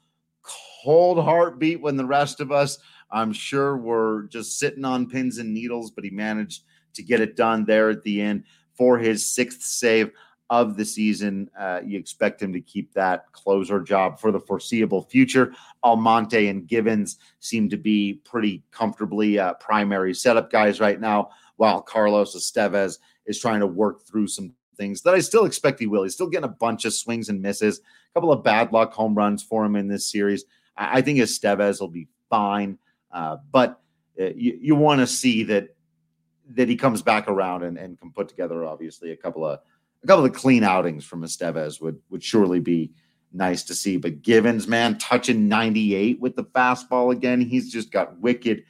cold 0.83 1.22
heartbeat 1.22 1.80
when 1.80 1.96
the 1.96 2.06
rest 2.06 2.40
of 2.40 2.52
us, 2.52 2.78
I'm 3.11 3.33
sure, 3.33 3.76
were 3.76 4.28
just 4.30 4.59
sitting 4.59 4.85
on 4.85 5.09
pins 5.09 5.38
and 5.38 5.52
needles, 5.52 5.90
but 5.90 6.04
he 6.04 6.11
managed 6.11 6.62
to 6.94 7.02
get 7.02 7.20
it 7.20 7.37
done 7.37 7.64
there 7.64 7.90
at 7.90 8.02
the 8.02 8.20
end 8.20 8.44
for 8.74 8.98
his 8.98 9.28
sixth 9.28 9.62
save 9.62 10.11
of 10.50 10.76
the 10.76 10.84
season. 10.84 11.48
Uh, 11.58 11.80
you 11.84 11.98
expect 11.98 12.42
him 12.42 12.52
to 12.52 12.60
keep 12.60 12.92
that 12.92 13.30
closer 13.32 13.80
job 13.80 14.18
for 14.18 14.32
the 14.32 14.40
foreseeable 14.40 15.02
future. 15.02 15.54
Almonte 15.84 16.48
and 16.48 16.66
Givens 16.66 17.18
seem 17.38 17.68
to 17.70 17.76
be 17.76 18.20
pretty 18.24 18.64
comfortably 18.72 19.38
uh, 19.38 19.54
primary 19.54 20.12
setup 20.12 20.50
guys 20.50 20.80
right 20.80 21.00
now, 21.00 21.30
while 21.56 21.80
Carlos 21.80 22.36
Estevez 22.36 22.98
is 23.26 23.40
trying 23.40 23.60
to 23.60 23.66
work 23.66 24.02
through 24.02 24.26
some 24.26 24.52
things 24.76 25.02
that 25.02 25.14
I 25.14 25.20
still 25.20 25.44
expect 25.44 25.78
he 25.78 25.86
will. 25.86 26.02
He's 26.02 26.14
still 26.14 26.28
getting 26.28 26.44
a 26.44 26.48
bunch 26.48 26.84
of 26.84 26.92
swings 26.92 27.28
and 27.28 27.40
misses, 27.40 27.78
a 27.78 28.14
couple 28.14 28.32
of 28.32 28.42
bad 28.42 28.72
luck 28.72 28.92
home 28.92 29.14
runs 29.14 29.42
for 29.42 29.64
him 29.64 29.76
in 29.76 29.86
this 29.86 30.10
series. 30.10 30.44
I, 30.76 30.98
I 30.98 31.00
think 31.00 31.20
Estevez 31.20 31.80
will 31.80 31.88
be 31.88 32.08
fine, 32.28 32.76
uh, 33.12 33.36
but 33.52 33.80
uh, 34.20 34.30
you, 34.34 34.58
you 34.60 34.74
want 34.74 35.00
to 35.00 35.06
see 35.06 35.44
that 35.44 35.68
that 36.52 36.68
he 36.68 36.74
comes 36.74 37.00
back 37.00 37.28
around 37.28 37.62
and, 37.62 37.78
and 37.78 38.00
can 38.00 38.10
put 38.10 38.28
together 38.28 38.64
obviously 38.64 39.12
a 39.12 39.16
couple 39.16 39.46
of 39.46 39.60
a 40.02 40.06
couple 40.06 40.24
of 40.24 40.32
clean 40.32 40.64
outings 40.64 41.04
from 41.04 41.22
Estevez 41.22 41.80
would 41.80 41.98
would 42.10 42.22
surely 42.22 42.60
be 42.60 42.92
nice 43.32 43.62
to 43.64 43.74
see. 43.74 43.96
But 43.96 44.22
Givens, 44.22 44.66
man, 44.66 44.98
touching 44.98 45.48
98 45.48 46.20
with 46.20 46.36
the 46.36 46.44
fastball 46.44 47.12
again. 47.12 47.40
He's 47.40 47.72
just 47.72 47.92
got 47.92 48.18
wicked, 48.18 48.64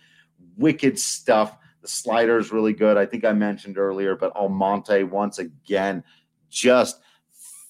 wicked 0.57 0.99
stuff. 0.99 1.57
The 1.83 1.89
slider 1.89 2.39
is 2.39 2.53
really 2.53 2.75
good. 2.75 2.97
I 2.97 3.07
think 3.07 3.25
I 3.25 3.33
mentioned 3.33 3.79
earlier, 3.79 4.17
but 4.17 4.37
Almonte 4.37 5.05
once 5.05 5.39
again, 5.39 6.05
just 6.51 7.01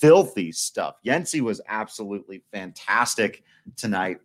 filthy 0.01 0.51
stuff. 0.51 0.97
Yency 1.05 1.41
was 1.41 1.61
absolutely 1.69 2.43
fantastic 2.53 3.45
tonight. 3.77 4.19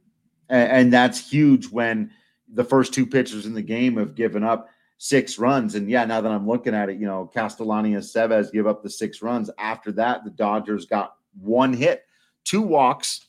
And, 0.49 0.71
and 0.71 0.93
that's 0.93 1.29
huge 1.29 1.67
when 1.67 2.11
the 2.51 2.63
first 2.63 2.93
two 2.93 3.05
pitchers 3.05 3.45
in 3.45 3.53
the 3.53 3.61
game 3.61 3.97
have 3.97 4.15
given 4.15 4.43
up 4.43 4.69
six 4.97 5.37
runs. 5.37 5.75
And 5.75 5.89
yeah, 5.89 6.05
now 6.05 6.21
that 6.21 6.31
I'm 6.31 6.47
looking 6.47 6.73
at 6.73 6.89
it, 6.89 6.97
you 6.97 7.05
know, 7.05 7.29
Castellani 7.33 7.93
and 7.93 8.03
Estevez 8.03 8.51
give 8.51 8.67
up 8.67 8.83
the 8.83 8.89
six 8.89 9.21
runs. 9.21 9.49
After 9.57 9.91
that, 9.93 10.23
the 10.23 10.29
Dodgers 10.29 10.85
got 10.85 11.15
one 11.39 11.73
hit, 11.73 12.05
two 12.43 12.61
walks 12.61 13.27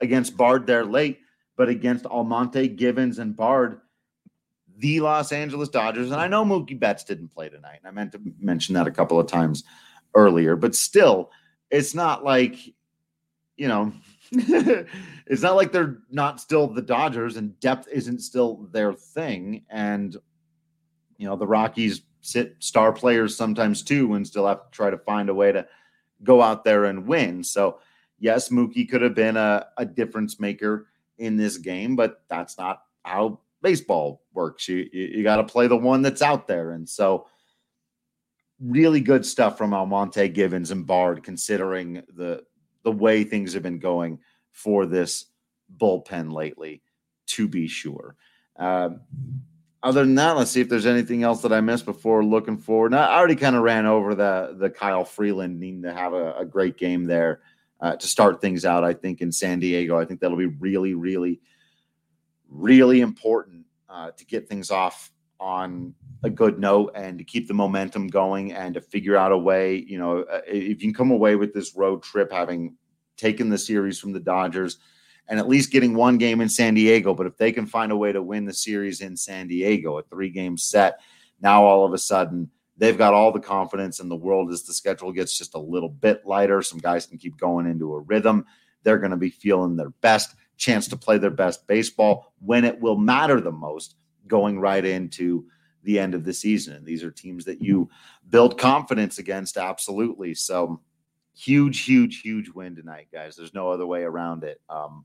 against 0.00 0.36
Bard 0.36 0.66
there 0.66 0.84
late, 0.84 1.20
but 1.56 1.68
against 1.68 2.06
Almonte, 2.06 2.68
Givens, 2.68 3.18
and 3.18 3.36
Bard, 3.36 3.80
the 4.78 5.00
Los 5.00 5.32
Angeles 5.32 5.68
Dodgers. 5.68 6.10
And 6.10 6.20
I 6.20 6.28
know 6.28 6.44
Mookie 6.44 6.78
Betts 6.78 7.04
didn't 7.04 7.34
play 7.34 7.48
tonight. 7.48 7.80
And 7.82 7.86
I 7.86 7.90
meant 7.90 8.12
to 8.12 8.20
mention 8.38 8.74
that 8.74 8.86
a 8.86 8.92
couple 8.92 9.18
of 9.18 9.26
times 9.26 9.64
earlier, 10.14 10.56
but 10.56 10.74
still, 10.74 11.30
it's 11.70 11.94
not 11.94 12.24
like, 12.24 12.56
you 13.56 13.68
know, 13.68 13.92
it's 14.32 15.42
not 15.42 15.56
like 15.56 15.72
they're 15.72 15.98
not 16.10 16.40
still 16.40 16.66
the 16.68 16.82
Dodgers 16.82 17.36
and 17.36 17.58
depth 17.60 17.88
isn't 17.90 18.20
still 18.20 18.68
their 18.72 18.92
thing. 18.92 19.64
And, 19.68 20.16
you 21.18 21.26
know, 21.26 21.36
the 21.36 21.46
Rockies 21.46 22.02
sit 22.20 22.56
star 22.60 22.92
players 22.92 23.36
sometimes 23.36 23.82
too 23.82 24.14
and 24.14 24.26
still 24.26 24.46
have 24.46 24.64
to 24.64 24.70
try 24.70 24.90
to 24.90 24.98
find 24.98 25.28
a 25.28 25.34
way 25.34 25.52
to 25.52 25.66
go 26.22 26.40
out 26.40 26.64
there 26.64 26.84
and 26.84 27.06
win. 27.06 27.42
So, 27.42 27.80
yes, 28.18 28.48
Mookie 28.48 28.88
could 28.88 29.02
have 29.02 29.14
been 29.14 29.36
a, 29.36 29.66
a 29.76 29.84
difference 29.84 30.38
maker 30.38 30.86
in 31.18 31.36
this 31.36 31.58
game, 31.58 31.96
but 31.96 32.22
that's 32.28 32.56
not 32.58 32.82
how 33.04 33.40
baseball 33.60 34.22
works. 34.32 34.68
You, 34.68 34.88
you, 34.92 35.04
you 35.16 35.22
got 35.22 35.36
to 35.36 35.44
play 35.44 35.66
the 35.66 35.76
one 35.76 36.02
that's 36.02 36.22
out 36.22 36.46
there. 36.46 36.72
And 36.72 36.88
so, 36.88 37.26
really 38.60 39.00
good 39.00 39.26
stuff 39.26 39.58
from 39.58 39.74
Almonte 39.74 40.28
Givens 40.28 40.70
and 40.70 40.86
Bard, 40.86 41.22
considering 41.22 42.02
the 42.14 42.44
the 42.84 42.92
way 42.92 43.22
things 43.22 43.52
have 43.54 43.62
been 43.62 43.78
going 43.78 44.18
for 44.50 44.86
this 44.86 45.26
bullpen 45.76 46.32
lately, 46.32 46.82
to 47.26 47.48
be 47.48 47.68
sure. 47.68 48.16
Uh, 48.58 48.90
other 49.82 50.04
than 50.04 50.14
that, 50.14 50.36
let's 50.36 50.50
see 50.50 50.60
if 50.60 50.68
there's 50.68 50.86
anything 50.86 51.22
else 51.22 51.42
that 51.42 51.52
I 51.52 51.60
missed 51.60 51.84
before 51.84 52.24
looking 52.24 52.56
forward. 52.56 52.92
Now, 52.92 53.08
I 53.08 53.18
already 53.18 53.36
kind 53.36 53.56
of 53.56 53.62
ran 53.62 53.86
over 53.86 54.14
the 54.14 54.54
the 54.58 54.70
Kyle 54.70 55.04
Freeland 55.04 55.58
needing 55.58 55.82
to 55.82 55.92
have 55.92 56.12
a, 56.12 56.34
a 56.34 56.44
great 56.44 56.76
game 56.76 57.04
there 57.04 57.40
uh, 57.80 57.96
to 57.96 58.06
start 58.06 58.40
things 58.40 58.64
out. 58.64 58.84
I 58.84 58.94
think 58.94 59.20
in 59.20 59.32
San 59.32 59.58
Diego, 59.58 59.98
I 59.98 60.04
think 60.04 60.20
that'll 60.20 60.36
be 60.36 60.46
really, 60.46 60.94
really, 60.94 61.40
really 62.48 63.00
important 63.00 63.66
uh, 63.88 64.12
to 64.12 64.24
get 64.24 64.48
things 64.48 64.70
off 64.70 65.10
on 65.40 65.92
a 66.22 66.30
good 66.30 66.60
note 66.60 66.92
and 66.94 67.18
to 67.18 67.24
keep 67.24 67.48
the 67.48 67.54
momentum 67.54 68.06
going 68.06 68.52
and 68.52 68.74
to 68.74 68.80
figure 68.80 69.16
out 69.16 69.32
a 69.32 69.38
way. 69.38 69.74
You 69.76 69.98
know, 69.98 70.20
uh, 70.20 70.40
if 70.46 70.68
you 70.68 70.76
can 70.76 70.94
come 70.94 71.10
away 71.10 71.34
with 71.34 71.52
this 71.52 71.74
road 71.74 72.04
trip 72.04 72.30
having 72.30 72.76
taken 73.16 73.48
the 73.48 73.58
series 73.58 73.98
from 73.98 74.12
the 74.12 74.20
Dodgers 74.20 74.78
and 75.28 75.38
at 75.38 75.48
least 75.48 75.70
getting 75.70 75.94
one 75.94 76.18
game 76.18 76.40
in 76.40 76.48
San 76.48 76.74
Diego, 76.74 77.14
but 77.14 77.26
if 77.26 77.36
they 77.36 77.52
can 77.52 77.66
find 77.66 77.92
a 77.92 77.96
way 77.96 78.12
to 78.12 78.22
win 78.22 78.44
the 78.44 78.52
series 78.52 79.00
in 79.00 79.16
San 79.16 79.48
Diego, 79.48 79.98
a 79.98 80.02
three 80.02 80.30
game 80.30 80.56
set, 80.56 81.00
now 81.40 81.64
all 81.64 81.84
of 81.84 81.92
a 81.92 81.98
sudden 81.98 82.50
they've 82.76 82.98
got 82.98 83.14
all 83.14 83.32
the 83.32 83.40
confidence 83.40 84.00
in 84.00 84.08
the 84.08 84.16
world 84.16 84.50
as 84.50 84.64
the 84.64 84.74
schedule 84.74 85.12
gets 85.12 85.36
just 85.36 85.54
a 85.54 85.58
little 85.58 85.88
bit 85.88 86.26
lighter. 86.26 86.62
Some 86.62 86.78
guys 86.78 87.06
can 87.06 87.18
keep 87.18 87.36
going 87.36 87.66
into 87.66 87.94
a 87.94 88.00
rhythm. 88.00 88.44
They're 88.82 88.98
going 88.98 89.12
to 89.12 89.16
be 89.16 89.30
feeling 89.30 89.76
their 89.76 89.90
best 89.90 90.34
chance 90.56 90.88
to 90.88 90.96
play 90.96 91.18
their 91.18 91.30
best 91.30 91.66
baseball 91.66 92.32
when 92.40 92.64
it 92.64 92.80
will 92.80 92.96
matter 92.96 93.40
the 93.40 93.52
most 93.52 93.96
going 94.26 94.60
right 94.60 94.84
into 94.84 95.46
the 95.82 95.98
end 95.98 96.14
of 96.14 96.24
the 96.24 96.32
season. 96.32 96.76
And 96.76 96.86
these 96.86 97.02
are 97.02 97.10
teams 97.10 97.44
that 97.44 97.60
you 97.60 97.90
build 98.28 98.58
confidence 98.58 99.18
against, 99.18 99.56
absolutely. 99.56 100.34
So 100.34 100.80
huge, 101.34 101.84
huge, 101.84 102.20
huge 102.20 102.48
win 102.50 102.76
tonight, 102.76 103.08
guys. 103.12 103.36
There's 103.36 103.54
no 103.54 103.70
other 103.70 103.86
way 103.86 104.02
around 104.02 104.44
it. 104.44 104.60
Um, 104.68 105.04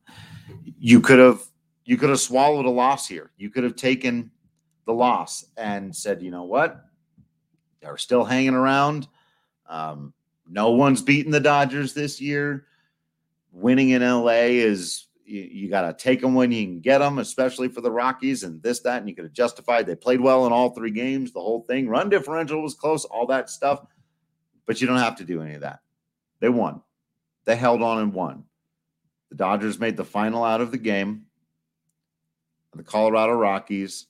you 0.79 1.01
could 1.01 1.19
have 1.19 1.41
you 1.85 1.97
could 1.97 2.09
have 2.09 2.19
swallowed 2.19 2.65
a 2.65 2.69
loss 2.69 3.07
here. 3.07 3.31
You 3.37 3.49
could 3.49 3.63
have 3.63 3.75
taken 3.75 4.29
the 4.85 4.93
loss 4.93 5.45
and 5.55 5.95
said, 5.95 6.21
you 6.21 6.31
know 6.31 6.43
what? 6.43 6.83
They're 7.81 7.97
still 7.97 8.25
hanging 8.25 8.55
around. 8.55 9.07
Um, 9.69 10.13
no 10.49 10.71
one's 10.71 11.01
beaten 11.01 11.31
the 11.31 11.39
Dodgers 11.39 11.93
this 11.93 12.19
year. 12.19 12.65
Winning 13.53 13.91
in 13.91 14.01
LA 14.01 14.49
is 14.49 15.07
you, 15.25 15.41
you 15.41 15.69
got 15.69 15.81
to 15.83 15.93
take 15.93 16.21
them 16.21 16.33
when 16.33 16.51
you 16.51 16.65
can 16.65 16.79
get 16.79 16.99
them, 16.99 17.19
especially 17.19 17.67
for 17.67 17.81
the 17.81 17.91
Rockies 17.91 18.43
and 18.43 18.61
this, 18.61 18.79
that, 18.81 18.99
and 18.99 19.09
you 19.09 19.15
could 19.15 19.25
have 19.25 19.33
justified 19.33 19.85
they 19.85 19.95
played 19.95 20.21
well 20.21 20.45
in 20.45 20.53
all 20.53 20.71
three 20.71 20.91
games, 20.91 21.31
the 21.31 21.41
whole 21.41 21.61
thing. 21.63 21.87
Run 21.87 22.09
differential 22.09 22.61
was 22.61 22.75
close, 22.75 23.05
all 23.05 23.27
that 23.27 23.49
stuff, 23.49 23.81
but 24.65 24.81
you 24.81 24.87
don't 24.87 24.97
have 24.97 25.17
to 25.17 25.25
do 25.25 25.41
any 25.41 25.55
of 25.55 25.61
that. 25.61 25.79
They 26.39 26.49
won. 26.49 26.81
They 27.45 27.55
held 27.55 27.81
on 27.81 27.99
and 27.99 28.13
won. 28.13 28.43
The 29.29 29.35
Dodgers 29.35 29.79
made 29.79 29.97
the 29.97 30.05
final 30.05 30.43
out 30.43 30.61
of 30.61 30.71
the 30.71 30.77
game. 30.77 31.25
The 32.75 32.83
Colorado 32.83 33.33
Rockies 33.33 34.05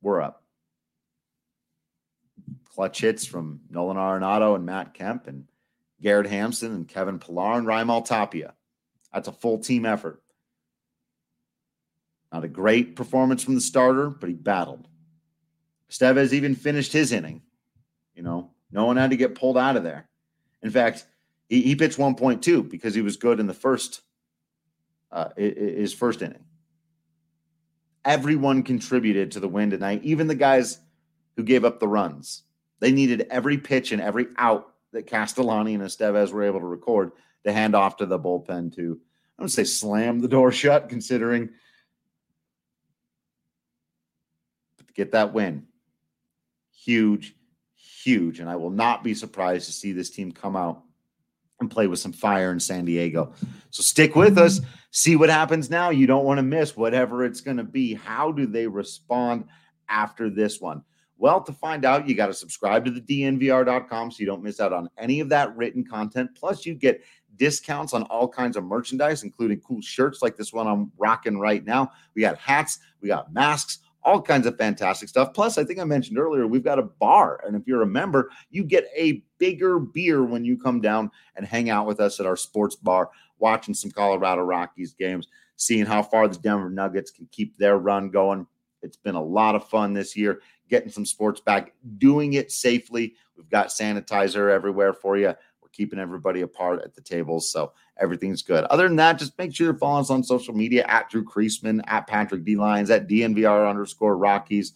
were 0.00 0.22
up. 0.22 0.44
Clutch 2.74 3.00
hits 3.00 3.26
from 3.26 3.60
Nolan 3.68 3.96
Arenado 3.96 4.54
and 4.54 4.64
Matt 4.64 4.94
Kemp 4.94 5.26
and 5.26 5.46
Garrett 6.00 6.26
Hampson 6.26 6.72
and 6.72 6.88
Kevin 6.88 7.18
Pillar 7.18 7.58
and 7.58 7.66
Raimel 7.66 8.04
Tapia. 8.04 8.54
That's 9.12 9.28
a 9.28 9.32
full 9.32 9.58
team 9.58 9.84
effort. 9.84 10.22
Not 12.32 12.44
a 12.44 12.48
great 12.48 12.96
performance 12.96 13.44
from 13.44 13.54
the 13.54 13.60
starter, 13.60 14.08
but 14.08 14.28
he 14.28 14.34
battled. 14.34 14.88
Estevez 15.90 16.32
even 16.32 16.54
finished 16.54 16.92
his 16.92 17.12
inning. 17.12 17.42
You 18.14 18.22
know, 18.22 18.52
no 18.70 18.86
one 18.86 18.96
had 18.96 19.10
to 19.10 19.16
get 19.16 19.34
pulled 19.34 19.58
out 19.58 19.76
of 19.76 19.84
there. 19.84 20.08
In 20.62 20.70
fact, 20.70 21.06
he, 21.48 21.62
he 21.62 21.76
pitched 21.76 21.98
1.2 21.98 22.70
because 22.70 22.94
he 22.94 23.02
was 23.02 23.16
good 23.16 23.40
in 23.40 23.46
the 23.46 23.54
first 23.54 24.02
uh, 25.12 25.28
his 25.36 25.92
first 25.92 26.22
inning. 26.22 26.44
Everyone 28.04 28.62
contributed 28.62 29.30
to 29.32 29.40
the 29.40 29.48
win 29.48 29.70
tonight, 29.70 30.00
even 30.02 30.26
the 30.26 30.34
guys 30.34 30.78
who 31.36 31.42
gave 31.42 31.64
up 31.64 31.78
the 31.78 31.88
runs. 31.88 32.42
They 32.80 32.90
needed 32.90 33.26
every 33.30 33.58
pitch 33.58 33.92
and 33.92 34.02
every 34.02 34.26
out 34.38 34.72
that 34.92 35.06
Castellani 35.06 35.74
and 35.74 35.82
Estevez 35.82 36.32
were 36.32 36.42
able 36.42 36.60
to 36.60 36.66
record 36.66 37.12
to 37.44 37.52
hand 37.52 37.74
off 37.74 37.98
to 37.98 38.06
the 38.06 38.18
bullpen 38.18 38.74
to, 38.76 38.98
I 39.38 39.42
would 39.42 39.52
say, 39.52 39.64
slam 39.64 40.20
the 40.20 40.28
door 40.28 40.50
shut, 40.52 40.88
considering 40.88 41.50
to 44.78 44.84
get 44.94 45.12
that 45.12 45.32
win. 45.32 45.66
Huge, 46.74 47.36
huge. 48.02 48.40
And 48.40 48.48
I 48.48 48.56
will 48.56 48.70
not 48.70 49.04
be 49.04 49.14
surprised 49.14 49.66
to 49.66 49.72
see 49.72 49.92
this 49.92 50.10
team 50.10 50.32
come 50.32 50.56
out 50.56 50.82
and 51.60 51.70
play 51.70 51.86
with 51.86 51.98
some 51.98 52.12
fire 52.12 52.52
in 52.52 52.60
San 52.60 52.84
Diego. 52.84 53.32
So 53.70 53.82
stick 53.82 54.16
with 54.16 54.36
us, 54.36 54.60
see 54.90 55.16
what 55.16 55.30
happens 55.30 55.70
now. 55.70 55.90
You 55.90 56.06
don't 56.06 56.24
want 56.24 56.38
to 56.38 56.42
miss 56.42 56.76
whatever 56.76 57.24
it's 57.24 57.40
going 57.40 57.56
to 57.56 57.64
be. 57.64 57.94
How 57.94 58.32
do 58.32 58.46
they 58.46 58.66
respond 58.66 59.44
after 59.88 60.28
this 60.28 60.60
one? 60.60 60.82
Well, 61.18 61.40
to 61.42 61.52
find 61.52 61.84
out, 61.84 62.08
you 62.08 62.16
got 62.16 62.26
to 62.26 62.34
subscribe 62.34 62.84
to 62.84 62.90
the 62.90 63.00
dnvr.com 63.00 64.10
so 64.10 64.16
you 64.18 64.26
don't 64.26 64.42
miss 64.42 64.58
out 64.58 64.72
on 64.72 64.90
any 64.98 65.20
of 65.20 65.28
that 65.28 65.56
written 65.56 65.84
content. 65.84 66.30
Plus, 66.34 66.66
you 66.66 66.74
get 66.74 67.00
discounts 67.36 67.94
on 67.94 68.02
all 68.04 68.26
kinds 68.26 68.56
of 68.56 68.64
merchandise, 68.64 69.22
including 69.22 69.60
cool 69.60 69.80
shirts 69.80 70.20
like 70.20 70.36
this 70.36 70.52
one 70.52 70.66
I'm 70.66 70.90
rocking 70.98 71.38
right 71.38 71.64
now. 71.64 71.92
We 72.16 72.22
got 72.22 72.38
hats, 72.38 72.80
we 73.00 73.08
got 73.08 73.32
masks, 73.32 73.78
all 74.04 74.20
kinds 74.20 74.46
of 74.46 74.56
fantastic 74.56 75.08
stuff. 75.08 75.32
Plus, 75.32 75.58
I 75.58 75.64
think 75.64 75.78
I 75.78 75.84
mentioned 75.84 76.18
earlier, 76.18 76.46
we've 76.46 76.64
got 76.64 76.78
a 76.78 76.82
bar. 76.82 77.42
And 77.46 77.56
if 77.56 77.66
you're 77.66 77.82
a 77.82 77.86
member, 77.86 78.30
you 78.50 78.64
get 78.64 78.88
a 78.96 79.22
bigger 79.38 79.78
beer 79.78 80.24
when 80.24 80.44
you 80.44 80.58
come 80.58 80.80
down 80.80 81.10
and 81.36 81.46
hang 81.46 81.70
out 81.70 81.86
with 81.86 82.00
us 82.00 82.18
at 82.20 82.26
our 82.26 82.36
sports 82.36 82.76
bar, 82.76 83.10
watching 83.38 83.74
some 83.74 83.90
Colorado 83.90 84.42
Rockies 84.42 84.94
games, 84.94 85.28
seeing 85.56 85.86
how 85.86 86.02
far 86.02 86.28
the 86.28 86.38
Denver 86.38 86.70
Nuggets 86.70 87.10
can 87.10 87.28
keep 87.30 87.56
their 87.58 87.78
run 87.78 88.10
going. 88.10 88.46
It's 88.82 88.96
been 88.96 89.14
a 89.14 89.22
lot 89.22 89.54
of 89.54 89.68
fun 89.68 89.92
this 89.92 90.16
year, 90.16 90.40
getting 90.68 90.90
some 90.90 91.06
sports 91.06 91.40
back, 91.40 91.72
doing 91.98 92.32
it 92.32 92.50
safely. 92.50 93.14
We've 93.36 93.48
got 93.48 93.68
sanitizer 93.68 94.50
everywhere 94.50 94.92
for 94.92 95.16
you 95.16 95.34
keeping 95.72 95.98
everybody 95.98 96.42
apart 96.42 96.82
at 96.84 96.94
the 96.94 97.00
tables. 97.00 97.50
So 97.50 97.72
everything's 97.98 98.42
good. 98.42 98.64
Other 98.64 98.86
than 98.86 98.96
that, 98.96 99.18
just 99.18 99.36
make 99.38 99.54
sure 99.54 99.66
you're 99.66 99.74
following 99.74 100.02
us 100.02 100.10
on 100.10 100.22
social 100.22 100.54
media 100.54 100.84
at 100.86 101.10
Drew 101.10 101.24
Creasman, 101.24 101.82
at 101.86 102.06
Patrick 102.06 102.44
D 102.44 102.56
Lyons, 102.56 102.90
at 102.90 103.08
DNVR 103.08 103.68
underscore 103.68 104.16
Rockies, 104.16 104.72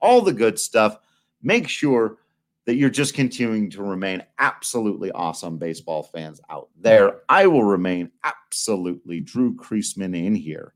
all 0.00 0.20
the 0.20 0.32
good 0.32 0.58
stuff. 0.58 0.98
Make 1.42 1.68
sure 1.68 2.18
that 2.66 2.76
you're 2.76 2.90
just 2.90 3.14
continuing 3.14 3.70
to 3.70 3.82
remain 3.82 4.22
absolutely 4.38 5.10
awesome 5.12 5.58
baseball 5.58 6.02
fans 6.02 6.40
out 6.50 6.68
there. 6.78 7.20
I 7.28 7.46
will 7.46 7.64
remain 7.64 8.10
absolutely 8.22 9.20
Drew 9.20 9.54
Creasman 9.56 10.16
in 10.16 10.34
here. 10.34 10.74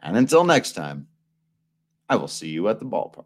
And 0.00 0.16
until 0.16 0.44
next 0.44 0.72
time, 0.72 1.08
I 2.08 2.16
will 2.16 2.28
see 2.28 2.48
you 2.48 2.68
at 2.68 2.78
the 2.78 2.86
ballpark. 2.86 3.24